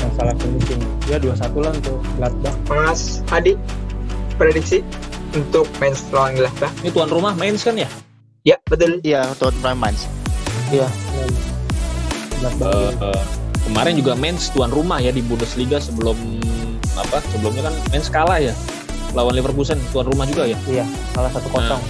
masalah 0.00 0.34
finishing. 0.40 0.82
Ya 1.12 1.16
2-1 1.20 1.60
lah 1.60 1.72
untuk 1.76 1.98
Gladbach. 2.16 2.56
Mas 2.72 3.20
Adi, 3.28 3.52
prediksi 4.40 4.80
untuk 5.36 5.68
Mainz 5.78 6.00
lawan 6.10 6.32
Gladbach? 6.34 6.72
ini 6.80 6.90
tuan 6.90 7.12
rumah 7.12 7.36
Mainz 7.36 7.60
kan 7.60 7.76
ya? 7.76 7.88
Ya, 8.40 8.56
betul. 8.72 9.04
Iya, 9.04 9.28
untuk 9.28 9.52
Prime 9.60 9.76
Mainz. 9.76 10.08
iya. 10.72 10.88
Gladbach. 12.40 12.72
Eh, 12.72 12.92
eh, 13.04 13.39
kemarin 13.70 13.94
juga 13.94 14.12
Mainz 14.18 14.50
tuan 14.50 14.68
rumah 14.74 14.98
ya 14.98 15.14
di 15.14 15.22
Bundesliga 15.22 15.78
sebelum 15.78 16.18
apa 16.98 17.22
sebelumnya 17.30 17.70
kan 17.70 17.74
Mainz 17.94 18.10
kalah 18.10 18.42
ya. 18.42 18.54
Lawan 19.14 19.34
Leverkusen 19.34 19.78
tuan 19.90 20.06
rumah 20.06 20.26
juga 20.26 20.46
ya? 20.46 20.58
Iya 20.66 20.84
salah 21.14 21.30
satu 21.30 21.48
kosong. 21.50 21.82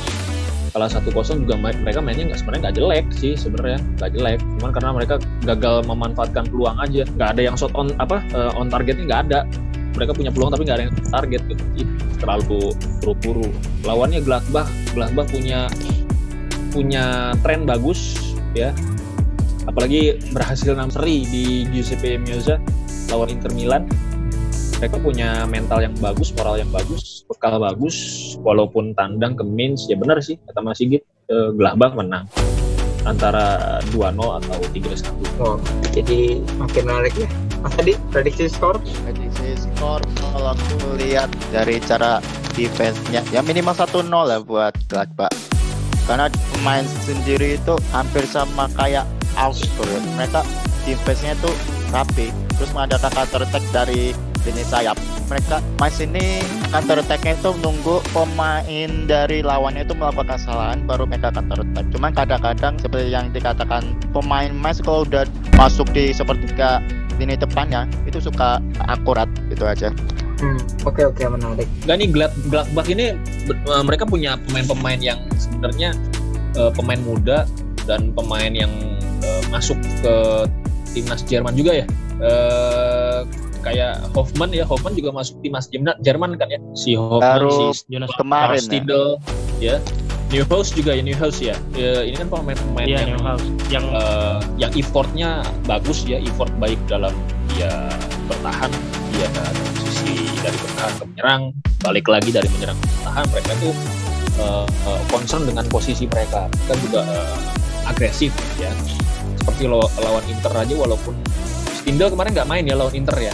Kalah 0.71 0.87
satu 0.87 1.11
kosong 1.11 1.45
juga 1.45 1.59
mereka 1.59 1.99
mainnya 1.99 2.31
nggak 2.31 2.41
sebenarnya 2.41 2.63
nggak 2.69 2.77
jelek 2.79 3.07
sih 3.17 3.33
sebenarnya 3.35 3.79
nggak 4.01 4.11
jelek. 4.17 4.39
Cuman 4.61 4.71
karena 4.73 4.91
mereka 4.95 5.15
gagal 5.45 5.77
memanfaatkan 5.89 6.45
peluang 6.49 6.77
aja. 6.81 7.03
Nggak 7.17 7.29
ada 7.37 7.43
yang 7.43 7.57
shot 7.57 7.73
on 7.75 7.93
apa 7.99 8.23
eh, 8.33 8.53
on 8.61 8.69
targetnya 8.71 9.05
nggak 9.09 9.23
ada. 9.29 9.39
Mereka 9.99 10.15
punya 10.15 10.31
peluang 10.31 10.55
tapi 10.55 10.63
nggak 10.65 10.79
ada 10.79 10.85
yang 10.87 10.97
target 11.11 11.43
gitu. 11.49 11.93
Terlalu 12.23 12.73
buru-buru. 13.03 13.49
Lawannya 13.85 14.21
Gladbach 14.23 14.69
Gladbach 14.95 15.29
punya 15.29 15.67
punya 16.71 17.35
tren 17.43 17.67
bagus 17.67 18.15
ya 18.55 18.71
apalagi 19.69 20.17
berhasil 20.33 20.73
enam 20.73 20.89
seri 20.89 21.27
di 21.29 21.45
Giuseppe 21.69 22.17
Meazza 22.21 22.57
lawan 23.11 23.33
Inter 23.33 23.53
Milan 23.53 23.85
mereka 24.81 24.97
punya 24.97 25.45
mental 25.45 25.85
yang 25.85 25.93
bagus, 26.01 26.33
moral 26.33 26.57
yang 26.57 26.73
bagus, 26.73 27.21
bekal 27.29 27.61
bagus, 27.61 27.97
walaupun 28.41 28.97
tandang 28.97 29.37
ke 29.37 29.45
Mainz 29.45 29.85
ya 29.93 29.97
benar 30.01 30.17
sih 30.25 30.41
kata 30.49 30.65
Mas 30.65 30.81
Sigit 30.81 31.05
eh, 31.29 31.51
Gladbach 31.53 31.93
menang 31.93 32.25
antara 33.05 33.81
2-0 33.93 34.41
atau 34.41 34.57
3-1. 34.73 35.41
Oh, 35.41 35.57
jadi 35.93 36.41
makin 36.57 36.83
menarik 36.89 37.13
ya. 37.17 37.29
Mas 37.61 37.77
Adi, 37.77 37.93
prediksi 38.09 38.49
skor? 38.49 38.81
Prediksi 39.05 39.61
skor 39.61 40.01
kalau 40.17 40.57
aku 40.57 40.97
lihat 40.97 41.29
dari 41.53 41.77
cara 41.85 42.25
defense-nya 42.57 43.21
ya 43.37 43.45
minimal 43.45 43.77
1-0 43.77 44.09
lah 44.09 44.41
buat 44.41 44.73
Gladbach. 44.89 45.33
Karena 46.09 46.33
pemain 46.57 46.89
sendiri 47.05 47.61
itu 47.61 47.77
hampir 47.93 48.25
sama 48.25 48.65
kayak 48.81 49.05
Augsburg. 49.37 50.03
Mereka 50.17 50.43
defense-nya 50.89 51.37
tuh 51.45 51.55
rapi. 51.91 52.33
Terus 52.57 52.71
mengadakan 52.77 53.11
counter 53.13 53.41
attack 53.45 53.65
dari 53.75 54.13
lini 54.47 54.65
sayap. 54.65 54.97
Mereka 55.29 55.61
main 55.77 55.93
sini 55.93 56.41
counter 56.73 57.05
attack-nya 57.05 57.37
itu 57.37 57.51
nunggu 57.61 58.01
pemain 58.11 58.91
dari 59.05 59.45
lawannya 59.45 59.85
itu 59.85 59.93
melakukan 59.93 60.37
kesalahan 60.37 60.81
baru 60.89 61.05
mereka 61.05 61.33
counter 61.33 61.61
attack. 61.61 61.87
Cuman 61.93 62.11
kadang-kadang 62.17 62.75
seperti 62.81 63.13
yang 63.13 63.29
dikatakan 63.31 63.97
pemain 64.17 64.51
Mes 64.51 64.81
kalau 64.81 65.05
udah 65.05 65.29
masuk 65.61 65.89
di 65.93 66.11
sepertiga 66.17 66.81
lini 67.21 67.37
depannya 67.37 67.85
itu 68.09 68.17
suka 68.17 68.65
akurat 68.89 69.29
gitu 69.53 69.69
aja. 69.69 69.93
Hmm, 70.41 70.57
oke 70.89 71.05
oke 71.05 71.21
menarik. 71.21 71.69
Enggak 71.85 71.97
nih 72.01 72.09
Glad 72.09 72.33
Gladbach 72.49 72.89
ini 72.89 73.13
eh, 73.53 73.83
mereka 73.85 74.09
punya 74.09 74.41
pemain-pemain 74.49 75.01
yang 75.05 75.21
sebenarnya 75.37 75.93
eh, 76.57 76.73
pemain 76.73 77.01
muda 77.05 77.45
dan 77.85 78.17
pemain 78.17 78.49
yang 78.49 78.73
eh, 79.23 79.43
masuk 79.53 79.77
ke 80.03 80.15
timnas 80.93 81.23
Jerman 81.27 81.55
juga 81.55 81.85
ya. 81.85 81.87
Eh, 82.21 83.21
kayak 83.61 84.09
Hoffman 84.17 84.51
ya, 84.51 84.65
Hoffman 84.65 84.97
juga 84.97 85.13
masuk 85.13 85.37
timnas 85.45 85.69
Jerman, 85.69 85.95
Jerman 86.01 86.31
kan 86.41 86.49
ya. 86.49 86.61
Si 86.73 86.97
Hoffman, 86.97 87.45
Baru 87.45 87.73
si 87.77 87.85
Jonas 87.93 88.11
kemarin 88.17 88.61
Stindl, 88.61 89.21
ya. 89.61 89.79
Neuhaus 90.31 90.71
juga 90.71 90.95
ya 90.95 91.03
Neuhaus 91.03 91.43
ya. 91.43 91.59
Eh, 91.75 92.07
ini 92.07 92.15
kan 92.15 92.31
pemain-pemain 92.31 92.87
Iya, 92.87 92.99
yang 93.03 93.11
Neuhaus. 93.19 93.45
Yang 93.67 93.87
eh, 93.91 94.39
yang 94.63 94.73
effortnya 94.79 95.29
bagus 95.67 96.07
ya, 96.07 96.23
effort 96.23 96.51
baik 96.63 96.79
dalam 96.87 97.11
dia 97.55 97.91
bertahan, 98.31 98.71
dia 99.11 99.27
dari 99.35 99.63
sisi 99.83 100.15
dari 100.39 100.55
bertahan 100.55 100.93
ke 101.03 101.05
menyerang, 101.11 101.43
balik 101.83 102.07
lagi 102.07 102.31
dari 102.31 102.47
menyerang 102.55 102.79
ke 102.79 102.87
bertahan, 102.95 103.25
mereka 103.35 103.53
tuh 103.59 103.75
eh, 104.39 104.67
eh, 104.87 105.01
concern 105.11 105.43
dengan 105.51 105.67
posisi 105.67 106.07
mereka, 106.07 106.47
mereka 106.47 106.75
juga 106.79 107.01
eh, 107.11 107.91
agresif 107.91 108.31
ya. 108.63 108.71
Seperti 109.41 109.65
law- 109.67 109.93
lawan 110.01 110.25
Inter 110.29 110.53
aja 110.53 110.75
walaupun 110.77 111.15
Stindl 111.81 112.13
kemarin 112.13 112.31
nggak 112.37 112.49
main 112.49 112.65
ya 112.69 112.75
lawan 112.77 112.93
Inter 112.93 113.17
ya, 113.17 113.33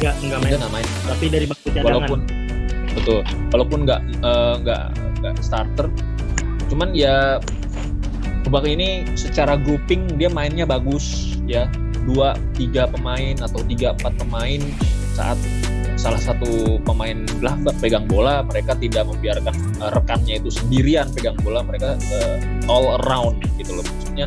enggak 0.00 0.14
enggak 0.24 0.40
main, 0.40 0.52
nggak 0.56 0.72
main. 0.72 0.88
Tapi 1.04 1.24
dari 1.28 1.44
bangku 1.44 1.68
cadangan. 1.68 1.84
walaupun 1.84 2.18
betul. 2.96 3.20
Walaupun 3.52 3.78
nggak 3.84 4.00
eh, 4.24 4.54
nggak 4.64 4.82
nggak 5.20 5.34
starter. 5.44 5.86
Cuman 6.72 6.96
ya 6.96 7.36
Bubak 8.48 8.64
ini 8.64 9.04
secara 9.12 9.60
grouping 9.60 10.16
dia 10.16 10.32
mainnya 10.32 10.64
bagus 10.64 11.36
ya. 11.44 11.68
Dua 12.08 12.32
tiga 12.56 12.88
pemain 12.88 13.36
atau 13.36 13.60
tiga 13.68 13.92
empat 13.92 14.16
pemain 14.16 14.64
saat 15.12 15.36
salah 15.98 16.22
satu 16.22 16.78
pemain 16.86 17.26
Gladbach 17.42 17.74
pegang 17.82 18.06
bola 18.06 18.46
mereka 18.46 18.78
tidak 18.78 19.04
membiarkan 19.10 19.54
eh, 19.82 19.90
rekannya 19.90 20.38
itu 20.38 20.48
sendirian 20.54 21.10
pegang 21.10 21.34
bola 21.42 21.66
mereka 21.66 21.98
eh, 22.14 22.38
all 22.70 23.02
around 23.02 23.42
gitu 23.58 23.74
loh. 23.74 23.84
Maksudnya 23.84 24.26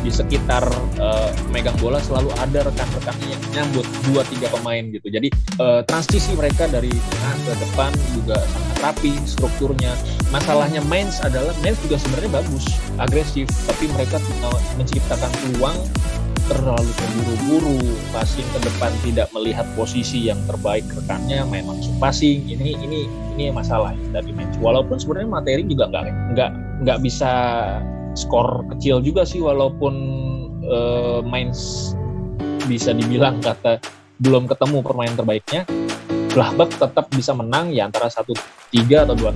di 0.00 0.10
sekitar 0.10 0.64
eh, 0.96 1.30
megang 1.52 1.76
bola 1.76 2.00
selalu 2.00 2.32
ada 2.40 2.64
rekan-rekannya 2.64 3.36
yang 3.36 3.42
nyambut 3.52 3.84
dua 4.08 4.24
tiga 4.32 4.48
pemain 4.48 4.80
gitu. 4.88 5.12
Jadi 5.12 5.28
eh, 5.60 5.80
transisi 5.84 6.32
mereka 6.32 6.64
dari 6.72 6.90
tengah 6.90 7.36
ke 7.44 7.52
depan 7.68 7.92
juga 8.16 8.40
sangat 8.48 8.76
rapi 8.80 9.12
strukturnya. 9.28 9.92
Masalahnya 10.32 10.80
Mainz 10.88 11.20
adalah 11.20 11.52
Mainz 11.60 11.76
juga 11.84 12.00
sebenarnya 12.00 12.40
bagus 12.40 12.64
agresif 12.96 13.44
tapi 13.68 13.92
mereka 13.92 14.16
menciptakan 14.80 15.28
peluang 15.44 15.76
terlalu 16.50 16.90
terburu-buru 16.98 17.78
passing 18.10 18.46
ke 18.50 18.58
depan 18.66 18.90
tidak 19.06 19.30
melihat 19.30 19.62
posisi 19.78 20.26
yang 20.26 20.38
terbaik 20.50 20.82
rekannya 20.90 21.46
main 21.46 21.62
langsung 21.62 21.94
passing 22.02 22.42
ini 22.50 22.74
ini 22.74 23.06
ini 23.38 23.54
masalah 23.54 23.94
dari 24.10 24.34
Mainz 24.34 24.58
walaupun 24.58 24.98
sebenarnya 24.98 25.30
materi 25.30 25.62
juga 25.62 25.86
nggak 25.86 26.04
nggak 26.34 26.50
nggak 26.82 26.98
bisa 27.06 27.30
skor 28.18 28.66
kecil 28.74 28.98
juga 28.98 29.22
sih 29.22 29.38
walaupun 29.38 29.94
eh, 30.66 31.20
Mainz 31.22 31.94
bisa 32.66 32.90
dibilang 32.90 33.38
kata 33.38 33.78
belum 34.18 34.50
ketemu 34.50 34.82
permainan 34.82 35.16
terbaiknya 35.22 35.62
Gladbach 36.34 36.74
tetap 36.74 37.06
bisa 37.14 37.30
menang 37.30 37.70
ya 37.70 37.86
antara 37.86 38.10
satu 38.10 38.34
tiga 38.74 39.06
atau 39.06 39.14
dua 39.14 39.30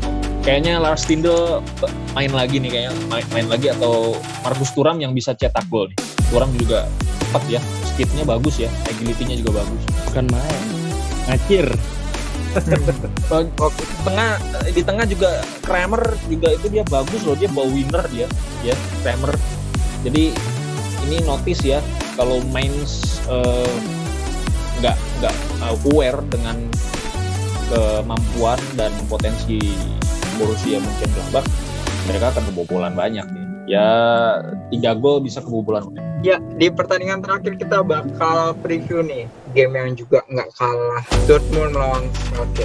kayaknya 0.45 0.77
Lars 0.77 1.09
Stindl 1.09 1.65
main 2.13 2.31
lagi 2.31 2.61
nih 2.61 2.71
kayaknya 2.71 2.93
main, 3.09 3.27
main 3.33 3.49
lagi 3.49 3.73
atau 3.73 4.21
Markus 4.45 4.71
Thuram 4.77 5.01
yang 5.01 5.17
bisa 5.17 5.33
cetak 5.33 5.65
gol 5.73 5.89
nih 5.89 5.99
Thuram 6.29 6.53
juga 6.61 6.85
cepat 7.25 7.43
ya 7.49 7.61
speednya 7.89 8.23
bagus 8.29 8.61
ya 8.61 8.69
agility-nya 8.87 9.41
juga 9.41 9.65
bagus 9.65 9.83
bukan 10.13 10.27
main. 10.31 10.63
Ngacir. 11.33 11.69
Eh, 13.35 13.51
tengah 14.07 14.39
di 14.71 14.83
tengah 14.87 15.03
juga 15.11 15.43
Kramer 15.67 16.15
juga 16.31 16.55
itu 16.55 16.71
dia 16.71 16.87
bagus 16.87 17.27
loh 17.27 17.35
dia 17.35 17.51
bawa 17.51 17.67
winner 17.67 18.05
dia 18.15 18.31
ya 18.63 18.79
Kramer 19.03 19.35
jadi 20.07 20.31
ini 21.09 21.17
notice 21.27 21.67
ya 21.67 21.83
kalau 22.15 22.39
Mainz 22.55 23.19
eh, 23.27 23.75
nggak 24.79 24.97
nggak 25.19 25.35
uh, 25.67 25.75
aware 25.91 26.23
dengan 26.31 26.63
kemampuan 27.75 28.61
dan 28.79 28.93
potensi 29.11 29.59
Borussia 30.37 30.79
Mönchengladbach 30.83 31.47
mereka 32.05 32.35
akan 32.35 32.43
kebobolan 32.53 32.93
banyak 32.93 33.27
nih 33.31 33.45
ya 33.65 33.89
tiga 34.69 34.93
gol 34.97 35.21
bisa 35.25 35.41
kebobolan 35.41 35.85
Ya, 36.25 36.41
di 36.57 36.73
pertandingan 36.73 37.21
terakhir 37.21 37.53
kita 37.61 37.85
bakal 37.85 38.57
preview 38.65 39.05
nih 39.05 39.29
game 39.53 39.77
yang 39.77 39.93
juga 39.93 40.25
nggak 40.33 40.57
kalah 40.57 41.05
Dortmund 41.29 41.77
melawan 41.77 42.09
Schalke 42.33 42.65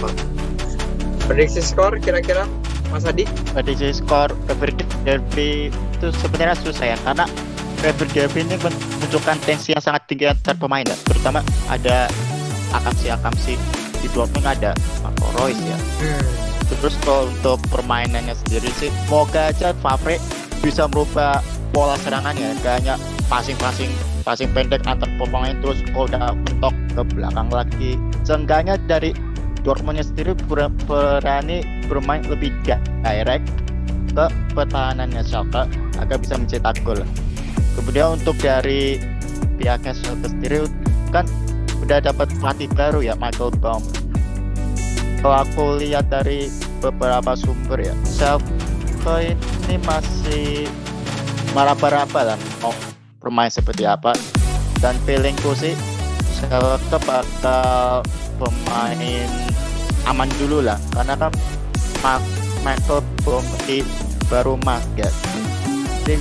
04. 0.00 1.28
Prediksi 1.28 1.60
skor 1.60 2.00
kira-kira 2.00 2.48
Mas 2.88 3.04
Adi? 3.04 3.28
prediksi 3.52 4.00
skor 4.00 4.32
River 4.48 4.72
Derby 5.04 5.68
itu 5.68 6.08
sebenarnya 6.16 6.56
susah 6.64 6.94
ya 6.94 6.98
karena 7.04 7.28
River 7.84 8.08
Derby 8.08 8.40
ini 8.48 8.56
menunjukkan 8.56 9.36
tensi 9.44 9.76
yang 9.76 9.84
sangat 9.84 10.08
tinggi 10.08 10.24
antar 10.32 10.56
pemain 10.56 10.88
ya. 10.88 10.96
terutama 11.04 11.44
ada 11.68 12.08
akamsi-akamsi 12.72 13.60
di 14.00 14.08
Dortmund 14.16 14.48
ada 14.48 14.72
Marco 15.04 15.28
Reus 15.44 15.60
ya 15.60 15.78
terus 16.68 16.96
kalau 17.04 17.28
untuk 17.28 17.58
permainannya 17.68 18.34
sendiri 18.46 18.70
sih 18.76 18.90
moga 19.08 19.52
aja 19.52 19.76
Favre 19.80 20.16
bisa 20.64 20.88
merubah 20.88 21.44
pola 21.74 21.98
serangannya 22.00 22.56
gak 22.64 22.80
hanya 22.80 22.94
passing-passing 23.28 23.90
passing 24.24 24.48
pendek 24.56 24.84
antar 24.88 25.08
pemain 25.20 25.52
terus 25.60 25.84
kalau 25.92 26.08
udah 26.08 26.32
mentok 26.32 26.74
ke 26.96 27.02
belakang 27.12 27.48
lagi 27.52 27.90
seenggaknya 28.24 28.80
dari 28.88 29.12
Dortmundnya 29.64 30.04
sendiri 30.04 30.36
ber- 30.44 30.68
berani 30.84 31.64
bermain 31.88 32.20
lebih 32.28 32.52
direct 32.68 33.48
ke 34.12 34.24
pertahanannya 34.52 35.24
Schalke 35.24 35.66
agar 35.98 36.16
bisa 36.20 36.36
mencetak 36.36 36.76
gol. 36.84 37.00
Kemudian 37.74 38.20
untuk 38.20 38.36
dari 38.38 39.00
pihaknya 39.56 39.96
Schalke 39.96 40.28
sendiri 40.30 40.68
kan 41.10 41.24
udah 41.80 41.98
dapat 42.04 42.28
pelatih 42.38 42.68
baru 42.76 43.00
ya 43.00 43.16
Michael 43.16 43.56
Baum. 43.58 43.82
Kalau 45.24 45.40
aku 45.40 45.80
lihat 45.80 46.12
dari 46.12 46.52
beberapa 46.84 47.32
sumber 47.32 47.80
ya, 47.80 47.96
Schalke 48.04 49.32
ini 49.64 49.80
masih 49.80 50.68
meraba-raba 51.56 52.36
lah 52.36 52.38
mau 52.60 52.76
bermain 53.24 53.48
seperti 53.48 53.88
apa. 53.88 54.12
Dan 54.84 54.92
feelingku 55.08 55.56
sih 55.56 55.72
Schalke 56.28 57.00
bakal 57.08 58.04
pemain 58.36 59.24
aman 60.12 60.28
dulu 60.36 60.60
lah 60.60 60.76
karena 60.92 61.16
kan 61.16 61.32
Michael 62.60 63.00
di 63.64 63.80
baru 64.28 64.60
ya 64.96 65.08
jadi 66.04 66.20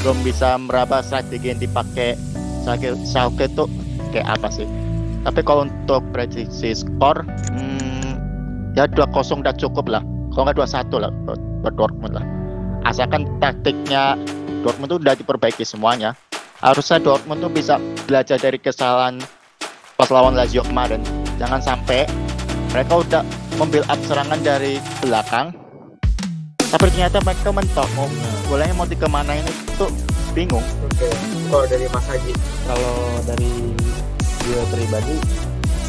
belum 0.00 0.24
bisa 0.24 0.56
meraba 0.56 1.04
strategi 1.04 1.52
yang 1.52 1.60
dipakai 1.60 2.16
Schalke 3.04 3.52
itu 3.52 3.68
kayak 4.16 4.40
apa 4.40 4.48
sih 4.48 4.68
tapi 5.24 5.40
kalau 5.44 5.68
untuk 5.68 6.00
prediksi 6.12 6.72
skor 6.72 7.24
hmm, 7.52 7.73
ya 8.74 8.90
2-0 8.90 9.42
udah 9.42 9.54
cukup 9.54 9.86
lah. 9.90 10.02
Kalau 10.34 10.50
nggak 10.50 10.58
2-1 10.58 11.02
lah 11.02 11.10
buat, 11.24 11.74
Dortmund 11.78 12.14
lah. 12.18 12.26
Asalkan 12.84 13.24
taktiknya 13.38 14.18
Dortmund 14.66 14.90
tuh 14.92 14.98
udah 15.00 15.14
diperbaiki 15.16 15.64
semuanya 15.64 16.12
harusnya 16.60 16.96
Dortmund 17.00 17.44
tuh 17.44 17.52
bisa 17.52 17.76
belajar 18.08 18.40
dari 18.40 18.56
kesalahan 18.56 19.20
pas 19.94 20.10
lawan 20.10 20.34
Lazio 20.34 20.64
kemarin. 20.66 21.00
Jangan 21.38 21.60
sampai 21.62 22.04
mereka 22.74 23.00
udah 23.00 23.22
membuild 23.56 23.86
up 23.86 24.00
serangan 24.04 24.40
dari 24.42 24.82
belakang 25.00 25.54
tapi 26.74 26.90
ternyata 26.90 27.22
mereka 27.22 27.54
mentok. 27.54 27.86
Mau 27.94 28.10
bolanya 28.50 28.74
mau 28.74 28.82
dikemanain 28.82 29.46
itu 29.46 29.86
bingung. 30.34 30.66
Oke, 30.90 31.06
kalau 31.46 31.64
dari 31.70 31.86
Mas 31.86 32.04
Haji. 32.10 32.32
Kalau 32.66 32.94
dari 33.22 33.52
gue 34.42 34.62
pribadi, 34.74 35.16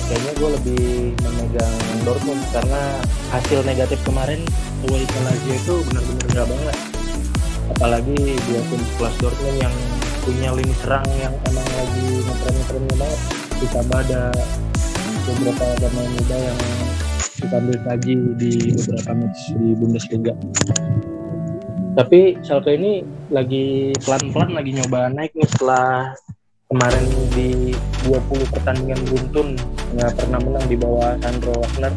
kayaknya 0.06 0.32
gue 0.38 0.50
lebih 0.62 0.86
memegang 1.26 1.78
Dortmund 2.06 2.42
karena 2.54 2.82
hasil 3.34 3.66
negatif 3.66 3.98
kemarin 4.06 4.42
away 4.86 5.02
ke 5.02 5.20
Lazio 5.26 5.54
itu 5.58 5.76
benar-benar 5.90 6.28
nggak 6.30 6.48
banget. 6.50 6.78
Apalagi 7.76 8.20
dua 8.46 8.62
tim 8.70 8.82
kelas 9.02 9.16
Dortmund 9.18 9.58
yang 9.58 9.76
punya 10.22 10.50
lini 10.54 10.74
serang 10.82 11.06
yang 11.18 11.34
emang 11.50 11.66
lagi 11.74 12.08
ngetren-ngetrennya 12.22 12.96
banget. 13.02 13.20
Ditambah 13.56 14.00
ada 14.10 14.22
beberapa 15.26 15.66
pemain 15.82 16.12
muda 16.14 16.38
yang 16.38 16.60
kita 17.36 17.56
ambil 17.58 17.80
lagi 17.84 18.16
di 18.38 18.52
beberapa 18.78 19.12
match 19.18 19.42
di 19.58 19.68
Bundesliga. 19.74 20.34
Tapi 21.96 22.36
Schalke 22.44 22.76
ini 22.76 23.02
lagi 23.32 23.96
pelan-pelan 24.04 24.52
lagi 24.54 24.72
nyoba 24.76 25.10
naik 25.16 25.32
nih 25.32 25.48
setelah 25.48 26.12
kemarin 26.66 27.06
di 27.38 27.78
20 28.10 28.54
pertandingan 28.54 29.00
beruntun 29.06 29.48
nggak 29.94 30.18
pernah 30.18 30.40
menang 30.42 30.66
di 30.66 30.78
bawah 30.78 31.14
Sandro 31.22 31.54
Wagner. 31.62 31.94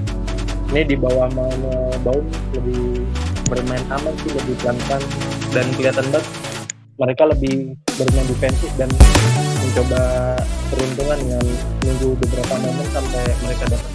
Ini 0.69 0.85
di 0.85 0.97
bawah 1.01 1.33
Manuel 1.33 1.97
Baum 2.05 2.29
lebih 2.53 3.09
bermain 3.49 3.81
aman 3.89 4.13
sih 4.21 4.29
lebih 4.29 4.55
pelan-pelan 4.61 5.03
dan 5.57 5.67
kelihatan 5.73 6.07
banget. 6.13 6.27
Mereka 6.99 7.23
lebih 7.31 7.55
bermain 7.97 8.27
defensif 8.29 8.71
dan 8.77 8.91
mencoba 9.65 10.03
peruntungan 10.69 11.17
dengan 11.17 11.45
menunggu 11.81 12.09
beberapa 12.21 12.55
momen 12.61 12.87
sampai 12.93 13.25
mereka 13.41 13.65
dapat 13.73 13.93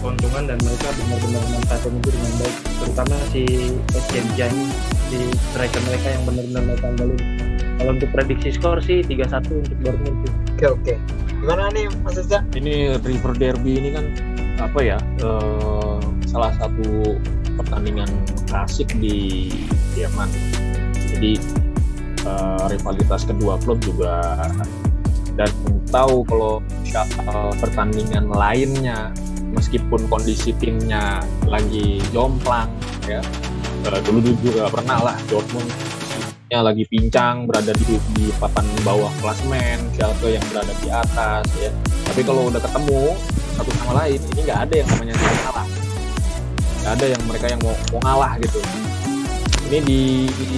keuntungan 0.00 0.44
dan 0.48 0.58
mereka 0.64 0.88
benar-benar 0.96 1.44
manfaatin 1.54 1.92
itu 2.00 2.08
dengan 2.08 2.32
baik 2.40 2.56
terutama 2.80 3.16
si 3.28 3.44
Etienne 3.92 4.64
si 5.12 5.18
striker 5.52 5.82
mereka 5.84 6.08
yang 6.08 6.22
benar-benar 6.24 6.62
mereka 6.64 6.86
andalin 6.88 7.39
kalau 7.80 7.96
untuk 7.96 8.12
prediksi 8.12 8.52
skor 8.52 8.76
sih 8.84 9.00
3-1 9.00 9.40
untuk 9.48 9.76
Dortmund. 9.80 10.28
Oke 10.52 10.66
oke. 10.68 10.94
Gimana 11.40 11.72
nih 11.72 11.88
Mas 12.04 12.20
Eza? 12.20 12.44
Ini 12.52 13.00
River 13.00 13.32
Derby 13.32 13.80
ini 13.80 13.96
kan 13.96 14.04
apa 14.60 14.84
ya 14.84 15.00
eh, 15.24 15.98
salah 16.28 16.52
satu 16.60 17.16
pertandingan 17.56 18.12
klasik 18.52 18.92
di 19.00 19.48
Jerman. 19.96 20.28
Jadi 20.92 21.40
eh, 22.28 22.62
rivalitas 22.68 23.24
kedua 23.24 23.56
klub 23.64 23.80
juga 23.80 24.44
dan 25.40 25.48
tahu 25.88 26.20
kalau 26.28 26.60
sya- 26.84 27.08
eh, 27.08 27.52
pertandingan 27.64 28.28
lainnya 28.28 29.08
meskipun 29.56 30.04
kondisi 30.12 30.52
timnya 30.60 31.24
lagi 31.48 32.04
jomplang 32.12 32.68
ya 33.08 33.24
eh, 33.88 34.00
dulu 34.04 34.36
juga 34.44 34.68
pernah 34.68 35.10
lah 35.10 35.16
Dortmund 35.32 35.72
nya 36.50 36.66
lagi 36.66 36.82
pincang 36.82 37.46
berada 37.46 37.70
di 37.70 37.94
di 38.18 38.26
papan 38.42 38.66
bawah 38.82 39.06
klasemen 39.22 39.78
Schalke 39.94 40.34
yang 40.34 40.42
berada 40.50 40.74
di 40.82 40.88
atas 40.90 41.46
ya. 41.62 41.70
Tapi 42.10 42.26
kalau 42.26 42.50
udah 42.50 42.58
ketemu 42.58 43.14
satu 43.54 43.70
sama 43.78 43.92
lain 44.02 44.18
ini 44.34 44.40
nggak 44.50 44.60
ada 44.66 44.74
yang 44.82 44.88
namanya 44.90 45.14
saling 45.14 45.42
kalah 45.46 45.66
nggak 46.80 46.92
ada 46.98 47.06
yang 47.06 47.22
mereka 47.30 47.46
yang 47.54 47.60
mau, 47.62 47.74
mau 47.94 48.00
ngalah 48.02 48.32
gitu. 48.42 48.58
Ini 49.70 49.78
di, 49.86 50.02
di 50.26 50.50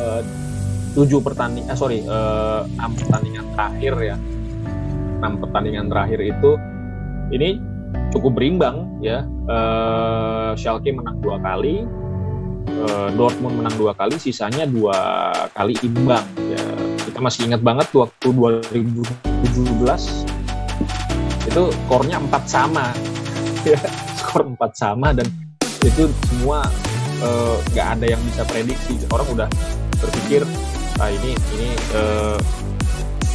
eh, 0.00 0.20
tujuh 0.96 1.20
pertandingan 1.20 1.68
eh, 1.68 1.76
sorry 1.76 2.00
eh, 2.00 2.60
enam 2.72 2.96
pertandingan 2.96 3.44
terakhir 3.52 3.94
ya. 4.00 4.16
Enam 5.20 5.32
pertandingan 5.44 5.86
terakhir 5.92 6.24
itu 6.24 6.56
ini 7.36 7.60
cukup 8.16 8.32
berimbang 8.32 8.96
ya. 9.04 9.28
Eh, 9.28 10.50
Schalke 10.56 10.88
menang 10.88 11.20
dua 11.20 11.36
kali 11.36 11.84
eh, 12.66 13.08
Dortmund 13.14 13.62
menang 13.62 13.74
dua 13.78 13.94
kali, 13.94 14.18
sisanya 14.18 14.66
dua 14.66 15.30
kali 15.54 15.78
imbang. 15.82 16.24
Ya, 16.48 16.62
kita 17.06 17.18
masih 17.18 17.50
ingat 17.50 17.60
banget 17.60 17.90
waktu 17.94 18.28
2017 18.32 20.32
itu 21.52 21.62
skornya 21.68 22.16
empat 22.22 22.42
sama, 22.48 22.94
skor 24.22 24.48
empat 24.48 24.72
sama 24.72 25.12
dan 25.12 25.28
itu 25.82 26.08
semua 26.30 26.64
eh, 27.20 27.56
nggak 27.74 27.86
ada 27.98 28.06
yang 28.16 28.22
bisa 28.24 28.46
prediksi. 28.46 28.96
Orang 29.10 29.26
udah 29.34 29.50
berpikir, 29.98 30.46
ah 31.02 31.10
ini 31.10 31.34
ini 31.58 31.68
eh, 31.94 32.38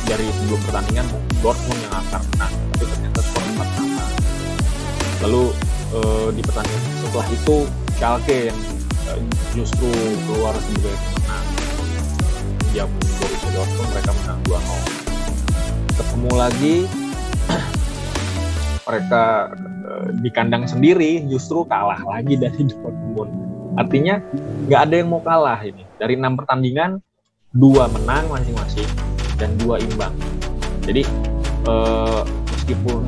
dari 0.08 0.24
sebelum 0.24 0.60
pertandingan 0.72 1.08
Dortmund 1.44 1.80
yang 1.84 1.94
akan 2.08 2.22
menang, 2.34 2.54
tapi 2.76 2.86
ternyata 2.88 3.20
skor 3.22 3.44
empat 3.44 3.70
sama. 3.76 4.06
Lalu 5.28 5.44
eh, 5.94 6.28
di 6.34 6.42
pertandingan 6.42 6.84
setelah 7.04 7.28
itu 7.30 7.58
Schalke 7.98 8.54
yang 8.54 8.60
justru 9.56 9.90
keluar 10.28 10.54
sebagai 10.58 10.96
pemenang 10.96 11.46
jamu 12.76 12.98
Borussia 13.00 13.50
Dortmund 13.56 13.90
mereka 13.96 14.12
menang 14.24 14.40
2-0 14.46 15.08
ketemu 15.98 16.32
lagi 16.38 16.76
mereka 18.88 19.24
eh, 19.84 20.08
di 20.24 20.30
kandang 20.32 20.64
sendiri 20.70 21.26
justru 21.28 21.68
kalah 21.68 22.00
lagi 22.06 22.40
dari 22.40 22.62
Dortmund. 22.72 23.32
Artinya 23.78 24.18
nggak 24.66 24.82
ada 24.90 24.96
yang 24.98 25.10
mau 25.12 25.22
kalah 25.22 25.60
ini. 25.62 25.86
Dari 26.02 26.18
enam 26.18 26.34
pertandingan 26.40 26.98
dua 27.54 27.90
menang 27.90 28.30
masing-masing 28.30 28.90
dan 29.38 29.54
dua 29.62 29.78
imbang. 29.82 30.14
Jadi 30.88 31.04
eh, 31.68 32.22
meskipun 32.56 33.04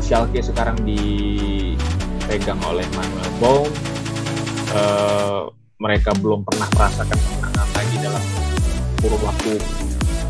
Schalke 0.00 0.42
sekarang 0.42 0.80
dipegang 0.82 2.58
oleh 2.66 2.86
Manuel 2.94 3.30
Baum 3.38 3.70
eh, 4.74 5.42
mereka 5.80 6.12
belum 6.20 6.44
pernah 6.44 6.68
merasakan 6.76 7.16
kemenangan 7.16 7.68
lagi 7.72 7.96
dalam 8.04 8.24
kurun 9.00 9.22
waktu 9.24 9.52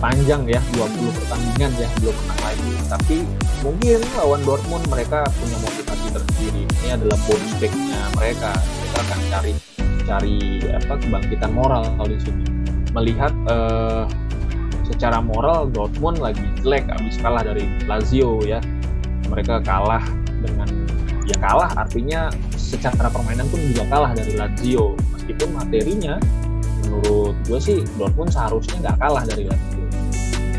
panjang 0.00 0.42
ya 0.48 0.60
20 0.72 1.12
pertandingan 1.12 1.70
ya 1.76 1.88
belum 2.00 2.16
menang 2.24 2.40
lagi. 2.40 2.72
Tapi 2.88 3.16
mungkin 3.60 3.98
lawan 4.16 4.40
Dortmund 4.48 4.84
mereka 4.88 5.28
punya 5.36 5.56
motivasi 5.60 6.06
tersendiri. 6.10 6.62
Ini 6.80 6.88
adalah 6.96 7.18
bonus 7.28 7.52
back-nya 7.60 8.00
mereka. 8.16 8.50
Mereka 8.56 8.98
akan 9.04 9.18
cari 9.28 9.52
cari 10.08 10.36
apa 10.72 10.94
kebangkitan 10.96 11.52
moral 11.52 11.84
di 12.08 12.18
sini. 12.18 12.44
Melihat 12.96 13.32
eh, 13.46 14.04
secara 14.88 15.20
moral 15.22 15.68
Dortmund 15.70 16.18
lagi 16.18 16.42
jelek 16.64 16.88
habis 16.88 17.20
kalah 17.20 17.44
dari 17.44 17.68
Lazio 17.84 18.40
ya. 18.48 18.58
Mereka 19.28 19.62
kalah 19.62 20.02
dengan 20.40 20.79
ya 21.30 21.36
kalah 21.38 21.70
artinya 21.78 22.26
secara 22.58 23.06
permainan 23.06 23.46
pun 23.46 23.62
juga 23.70 23.86
kalah 23.86 24.10
dari 24.18 24.34
Lazio. 24.34 24.98
Meskipun 25.14 25.48
materinya 25.54 26.18
menurut 26.82 27.38
gue 27.46 27.60
sih 27.62 27.78
Dortmund 27.94 28.34
seharusnya 28.34 28.76
nggak 28.82 28.96
kalah 28.98 29.22
dari 29.22 29.46
Lazio. 29.46 29.86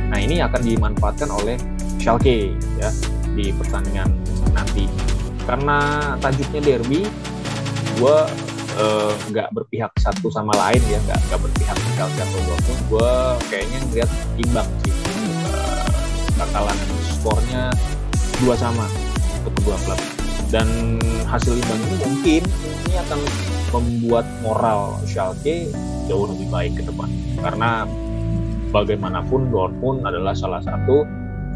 Nah 0.07 0.19
ini 0.19 0.39
akan 0.39 0.61
dimanfaatkan 0.63 1.27
oleh 1.27 1.59
Schalke 1.99 2.55
ya 2.79 2.89
di 3.35 3.51
pertandingan 3.51 4.07
nanti. 4.55 4.87
Karena 5.43 5.79
tajuknya 6.23 6.61
derby 6.63 7.03
gue 7.99 8.17
eh, 8.79 9.11
nggak 9.27 9.51
berpihak 9.51 9.91
satu 9.99 10.31
sama 10.31 10.55
lain 10.55 10.79
ya 10.87 10.99
nggak 11.03 11.19
nggak 11.19 11.39
berpihak 11.51 11.75
ke 11.75 12.03
atau 12.07 12.39
Dortmund. 12.47 12.81
Gue 12.87 13.11
kayaknya 13.51 13.79
ngeliat 13.91 14.11
imbang 14.39 14.69
sih. 14.87 14.95
Eh, 15.51 15.87
bakalan 16.39 16.77
skornya 17.19 17.67
dua 18.39 18.55
sama 18.57 18.87
untuk 19.37 19.53
kedua 19.61 19.77
klub 19.85 20.20
dan 20.51 20.67
hasil 21.31 21.55
imbang 21.55 21.79
ini 21.87 21.95
mungkin 22.03 22.41
ini 22.91 22.95
akan 23.07 23.19
membuat 23.71 24.27
moral 24.43 24.99
Schalke 25.07 25.71
jauh 26.11 26.27
lebih 26.27 26.51
baik 26.51 26.75
ke 26.75 26.83
depan. 26.83 27.07
Karena 27.39 27.87
bagaimanapun 28.75 29.47
Dortmund 29.47 30.03
adalah 30.03 30.35
salah 30.35 30.59
satu 30.59 31.07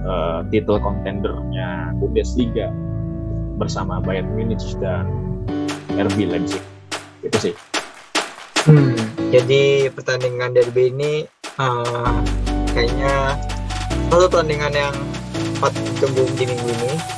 eh, 0.08 0.40
title 0.50 0.80
contendernya 0.80 1.92
Bundesliga 2.00 2.72
bersama 3.60 4.00
Bayern 4.00 4.32
Munich 4.32 4.64
dan 4.80 5.12
RB 5.92 6.32
Leipzig. 6.32 6.64
Itu 7.20 7.52
sih. 7.52 7.56
Hmm, 8.66 8.98
jadi 9.30 9.92
pertandingan 9.92 10.56
derby 10.56 10.90
ini 10.96 11.14
eh, 11.60 12.16
kayaknya 12.72 13.36
satu 14.08 14.32
pertandingan 14.32 14.72
yang 14.72 14.96
patut 15.60 15.84
ditunggu 15.84 16.24
di 16.40 16.44
minggu 16.48 16.70
ini. 16.80 17.15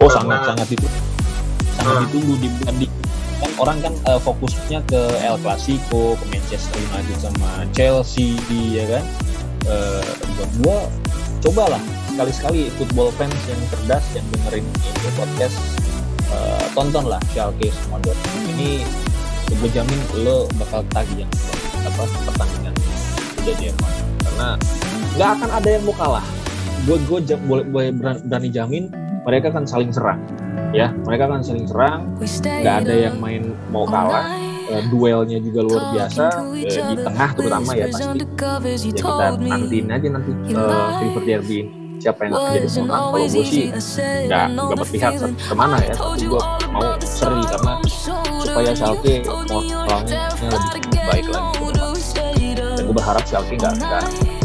Oh 0.00 0.10
sangat 0.10 0.40
sangat 0.44 0.68
itu 0.72 0.88
sangat 1.76 1.94
Ah. 1.96 2.00
ditunggu 2.04 2.34
dibanding 2.38 2.92
kan 3.40 3.50
orang 3.56 3.78
kan 3.80 3.92
eh, 4.04 4.20
fokusnya 4.20 4.80
ke 4.84 5.00
El 5.24 5.36
Clasico 5.40 6.12
ke 6.16 6.24
Manchester 6.28 6.76
United 6.78 7.16
sama 7.20 7.64
Chelsea 7.72 8.36
ya 8.68 8.84
kan? 8.84 9.04
Eh, 9.64 10.04
buat 10.36 10.50
gua 10.60 10.78
cobalah 11.40 11.80
sekali-sekali 12.12 12.68
football 12.76 13.08
fans 13.16 13.32
yang 13.48 13.60
cerdas 13.72 14.04
yang 14.12 14.26
dengerin 14.28 14.64
ini 14.64 15.10
podcast 15.16 15.56
eh, 16.28 16.64
tontonlah 16.72 17.20
Schalke 17.32 17.72
sama 17.80 17.96
Dortmund 18.00 18.44
ini 18.56 18.84
gue 19.50 19.70
jamin 19.74 19.98
lo 20.22 20.46
bakal 20.62 20.84
tagih 20.94 21.24
yang 21.24 21.32
apa 21.82 22.06
pertandingan 22.22 22.70
Liga 23.40 23.52
Jerman. 23.58 23.92
Karena 24.20 24.48
nggak 25.16 25.30
akan 25.34 25.50
ada 25.50 25.68
yang 25.74 25.82
mau 25.82 25.96
kalah. 25.96 26.22
Gue 26.86 26.96
gue 27.02 27.18
boleh 27.40 27.64
boleh 27.66 27.88
beran- 27.90 28.22
berani 28.22 28.46
jamin 28.46 28.84
mereka 29.24 29.52
akan 29.52 29.64
saling 29.68 29.92
serang 29.92 30.20
ya. 30.72 30.88
Mereka 31.04 31.22
akan 31.28 31.40
saling 31.42 31.66
serang. 31.66 32.00
Nggak 32.18 32.76
ada 32.86 32.94
yang 32.94 33.16
main 33.18 33.42
mau 33.68 33.84
kalah. 33.86 34.38
Eh, 34.70 34.86
duelnya 34.86 35.42
juga 35.42 35.66
luar 35.66 35.82
biasa. 35.90 36.46
Eh, 36.54 36.78
di 36.94 36.96
tengah 37.02 37.30
terutama 37.34 37.70
ya 37.74 37.90
pasti. 37.90 38.06
ya 38.06 38.92
kita 38.94 39.26
nantiin 39.42 39.86
aja 39.90 40.06
nanti 40.14 40.30
eh, 40.30 40.90
River 41.02 41.24
Derby. 41.26 41.58
Ini. 41.60 41.78
siapa 42.00 42.24
yang 42.24 42.32
akan 42.32 42.48
jadi 42.56 42.68
pemenang? 42.72 42.96
Kalau 42.96 43.12
gue 43.12 43.44
sih 43.44 43.66
nggak 44.24 44.46
nggak 44.56 44.78
berpihak 44.80 45.12
ke 45.20 45.52
mana 45.52 45.76
ya. 45.84 45.92
tapi 45.92 46.24
gue 46.24 46.42
mau 46.72 46.96
seri 47.04 47.42
karena 47.44 47.74
supaya 48.40 48.72
Schalke 48.72 49.14
moralnya 49.28 50.22
lebih 50.48 50.80
baik 50.96 51.26
lagi. 51.28 51.60
Dan 52.56 52.82
gue 52.88 52.94
berharap 52.96 53.24
Schalke 53.28 53.52
nggak 53.60 53.74
nggak 53.84 54.39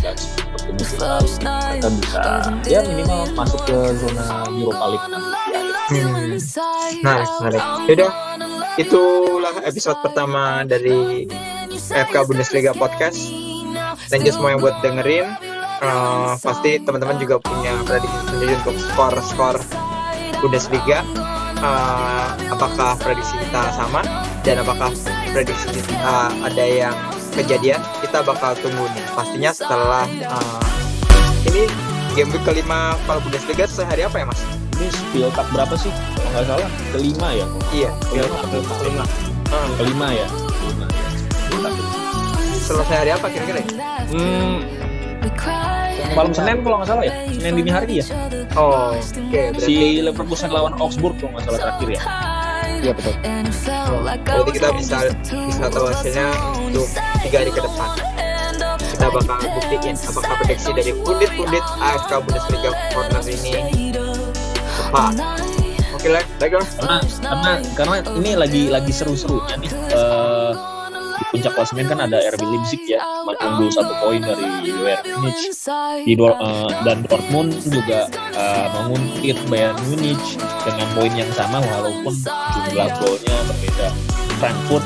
mereka 0.75 1.87
bisa 2.01 2.23
ya 2.67 2.79
minimal 2.83 3.31
masuk 3.35 3.61
ke 3.63 3.77
zona 3.99 4.43
Europa 4.51 4.85
League 4.91 5.09
Hmm. 5.85 6.33
Nah, 7.05 7.21
menarik. 7.45 7.61
Yaudah, 7.85 8.11
itulah 8.81 9.53
episode 9.61 10.01
pertama 10.01 10.65
dari 10.65 11.29
FK 11.93 12.25
Bundesliga 12.25 12.73
Podcast. 12.73 13.21
Thank 14.09 14.25
you 14.25 14.33
semua 14.33 14.57
yang 14.57 14.65
buat 14.65 14.81
dengerin. 14.81 15.29
eh, 15.75 16.33
pasti 16.41 16.81
teman-teman 16.81 17.21
juga 17.21 17.37
punya 17.37 17.77
prediksi 17.85 18.17
sendiri 18.25 18.57
untuk 18.65 18.75
skor-skor 18.81 19.61
Bundesliga. 20.41 21.05
Eh, 21.61 22.27
apakah 22.49 22.97
prediksi 22.97 23.37
kita 23.45 23.69
sama 23.77 24.01
dan 24.41 24.65
apakah 24.65 24.89
prediksi 25.37 25.69
kita 25.69 26.33
ada 26.33 26.65
yang 26.65 26.97
kejadian? 27.35 27.79
Kita 27.99 28.19
bakal 28.21 28.55
tunggu 28.57 28.87
nih. 28.89 29.05
Pastinya 29.11 29.51
setelah 29.51 30.05
eh, 30.07 30.63
ini 31.45 31.63
game 32.13 32.31
week 32.31 32.43
kelima 32.43 32.95
kalau 33.03 33.19
Bundesliga 33.19 33.65
sehari 33.65 34.01
apa 34.01 34.17
ya 34.17 34.25
mas? 34.25 34.39
Ini 34.75 34.87
Spieltag 34.89 35.47
berapa 35.51 35.75
sih? 35.75 35.91
Kalau 36.15 36.29
nggak 36.31 36.45
salah 36.49 36.69
kelima 36.89 37.27
ya. 37.31 37.45
Iya. 37.71 37.91
Kelima, 38.05 38.37
kelima, 38.41 38.73
kelima. 38.75 39.03
Hmm. 39.45 39.69
Kelima 39.77 40.07
ya. 40.09 40.27
Kelima. 40.27 40.85
Spieltag. 41.29 41.73
Selesai 42.57 42.97
hari 42.97 43.11
apa 43.13 43.27
kira-kira? 43.29 43.59
ya? 43.61 43.67
Hmm, 44.09 44.57
malam 46.15 46.31
Senin 46.31 46.63
kalau 46.63 46.81
nggak 46.81 46.89
salah 46.89 47.03
ya. 47.03 47.13
Senin 47.29 47.53
dini 47.55 47.69
hari 47.69 47.93
ya. 47.99 48.05
Oh, 48.55 48.95
oke. 48.95 49.01
berarti- 49.29 49.61
Si 49.61 49.75
Leverkusen 50.01 50.49
lawan 50.49 50.73
Augsburg 50.79 51.13
kalau 51.19 51.35
nggak 51.35 51.43
salah 51.45 51.59
terakhir 51.61 51.89
ya. 51.93 52.01
Iya 52.81 52.91
betul. 52.95 53.15
Berarti 54.25 54.51
kita 54.55 54.69
bisa 54.75 54.97
bisa 55.19 55.65
tahu 55.71 55.85
hasilnya 55.89 56.27
untuk 56.59 56.87
tiga 57.23 57.37
hari 57.43 57.51
ke 57.51 57.61
depan. 57.61 57.89
Kita 58.95 59.07
bakal 59.11 59.37
buktiin 59.43 59.95
apakah 59.95 60.35
prediksi 60.43 60.71
dari 60.71 60.91
pundit-pundit 61.03 61.65
AFK 61.79 62.11
Bundesliga 62.23 62.71
Corner 62.95 63.23
ini 63.27 63.53
tepat. 64.75 65.13
Oke 65.95 66.07
lah, 66.11 66.23
baiklah. 66.37 66.67
Karena 66.77 66.97
karena 67.23 67.51
karena 67.73 67.95
ini 68.19 68.31
lagi 68.37 68.61
lagi 68.69 68.91
seru-serunya 68.93 69.55
nih. 69.57 69.71
Eh, 69.71 69.93
di 69.95 70.34
puncak 71.35 71.51
klasemen 71.51 71.85
kan 71.91 71.99
ada 71.99 72.17
RB 72.31 72.41
Leipzig 72.47 72.81
ya, 72.87 73.03
cuma 73.03 73.35
unggul 73.43 73.67
satu 73.67 73.91
poin 73.99 74.23
dari 74.23 74.71
Bayern 74.71 75.03
Munich. 75.19 75.51
Di 76.07 76.13
Dor- 76.15 76.39
eh, 76.39 76.71
dan 76.87 77.03
Dortmund 77.03 77.51
juga 77.67 78.07
eh, 78.15 78.67
menguntit 78.71 79.35
Bayern 79.51 79.75
Munich 79.91 80.39
dengan 80.63 80.87
poin 80.95 81.11
yang 81.11 81.27
sama 81.35 81.59
walaupun 81.59 82.15
jumlah 82.71 82.87
golnya 83.03 83.35
berbeda. 83.51 83.87
Frankfurt 84.39 84.85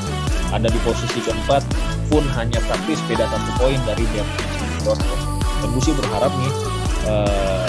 ada 0.50 0.66
di 0.66 0.80
posisi 0.82 1.22
keempat 1.22 1.62
pun 2.10 2.26
hanya 2.34 2.58
praktis 2.66 2.98
beda 3.06 3.30
satu 3.30 3.50
poin 3.62 3.78
dari 3.86 4.02
Bayern 4.10 4.30
Dortmund. 4.82 5.22
Dan 5.62 5.68
gue 5.70 5.82
sih 5.86 5.94
berharap 5.94 6.34
nih 6.34 6.52
eh, 7.06 7.66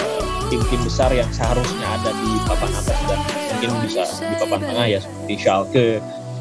tim-tim 0.50 0.80
besar 0.82 1.14
yang 1.14 1.30
seharusnya 1.30 1.86
ada 1.86 2.10
di 2.10 2.30
papan 2.50 2.70
atas 2.74 2.98
dan 3.06 3.18
mungkin 3.54 3.70
bisa 3.86 4.02
di 4.20 4.34
papan 4.42 4.60
tengah 4.66 4.86
ya 4.90 4.98
seperti 4.98 5.34
Schalke, 5.38 5.88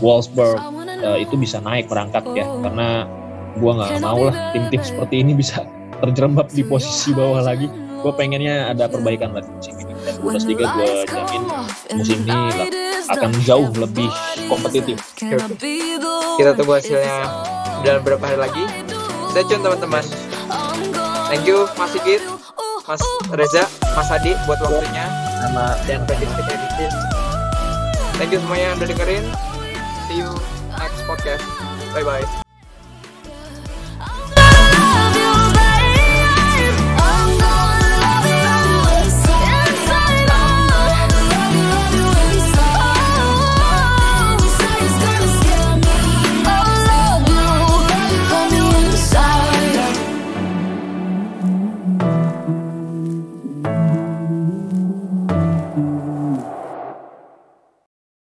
Wolfsburg 0.02 0.81
eh, 1.02 1.18
itu 1.26 1.36
bisa 1.36 1.58
naik 1.60 1.90
merangkak 1.90 2.26
ya 2.38 2.46
karena 2.62 3.10
gua 3.60 3.72
nggak 3.84 4.00
mau 4.00 4.30
lah 4.30 4.54
tim-tim 4.56 4.82
seperti 4.82 5.16
ini 5.22 5.36
bisa 5.36 5.66
terjerembab 6.02 6.50
di 6.50 6.64
posisi 6.66 7.14
bawah 7.14 7.46
lagi. 7.46 7.70
Gue 8.02 8.10
pengennya 8.18 8.74
ada 8.74 8.90
perbaikan 8.90 9.30
lagi 9.30 9.46
musim 9.54 9.78
ini 9.78 9.94
dan 10.02 10.18
Bundesliga 10.26 10.66
gue 10.74 11.06
jamin 11.06 11.44
musim 11.94 12.20
ini 12.26 12.34
lah 12.34 12.68
akan 13.14 13.30
jauh 13.46 13.70
lebih 13.78 14.10
kompetitif. 14.50 14.98
Kita 16.42 16.58
tunggu 16.58 16.82
hasilnya 16.82 17.30
dalam 17.86 18.02
beberapa 18.02 18.26
hari 18.26 18.40
lagi. 18.42 18.64
Stay 19.30 19.46
tune 19.46 19.62
teman-teman. 19.62 20.02
Thank 21.30 21.46
you 21.46 21.70
Mas 21.78 21.94
Sigit, 21.94 22.26
Mas 22.90 23.02
Reza, 23.32 23.64
Mas 23.96 24.10
Adi 24.12 24.36
buat 24.44 24.60
waktunya 24.60 25.06
Sama 25.40 25.78
dan. 25.86 26.02
Thank 28.18 28.34
you 28.34 28.40
semuanya 28.42 28.74
yang 28.74 28.78
udah 28.82 28.90
dengerin. 28.90 29.26
See 30.10 30.20
you 30.26 30.51
podcast. 31.12 31.44
Bye 31.94 32.04
bye. 32.04 32.51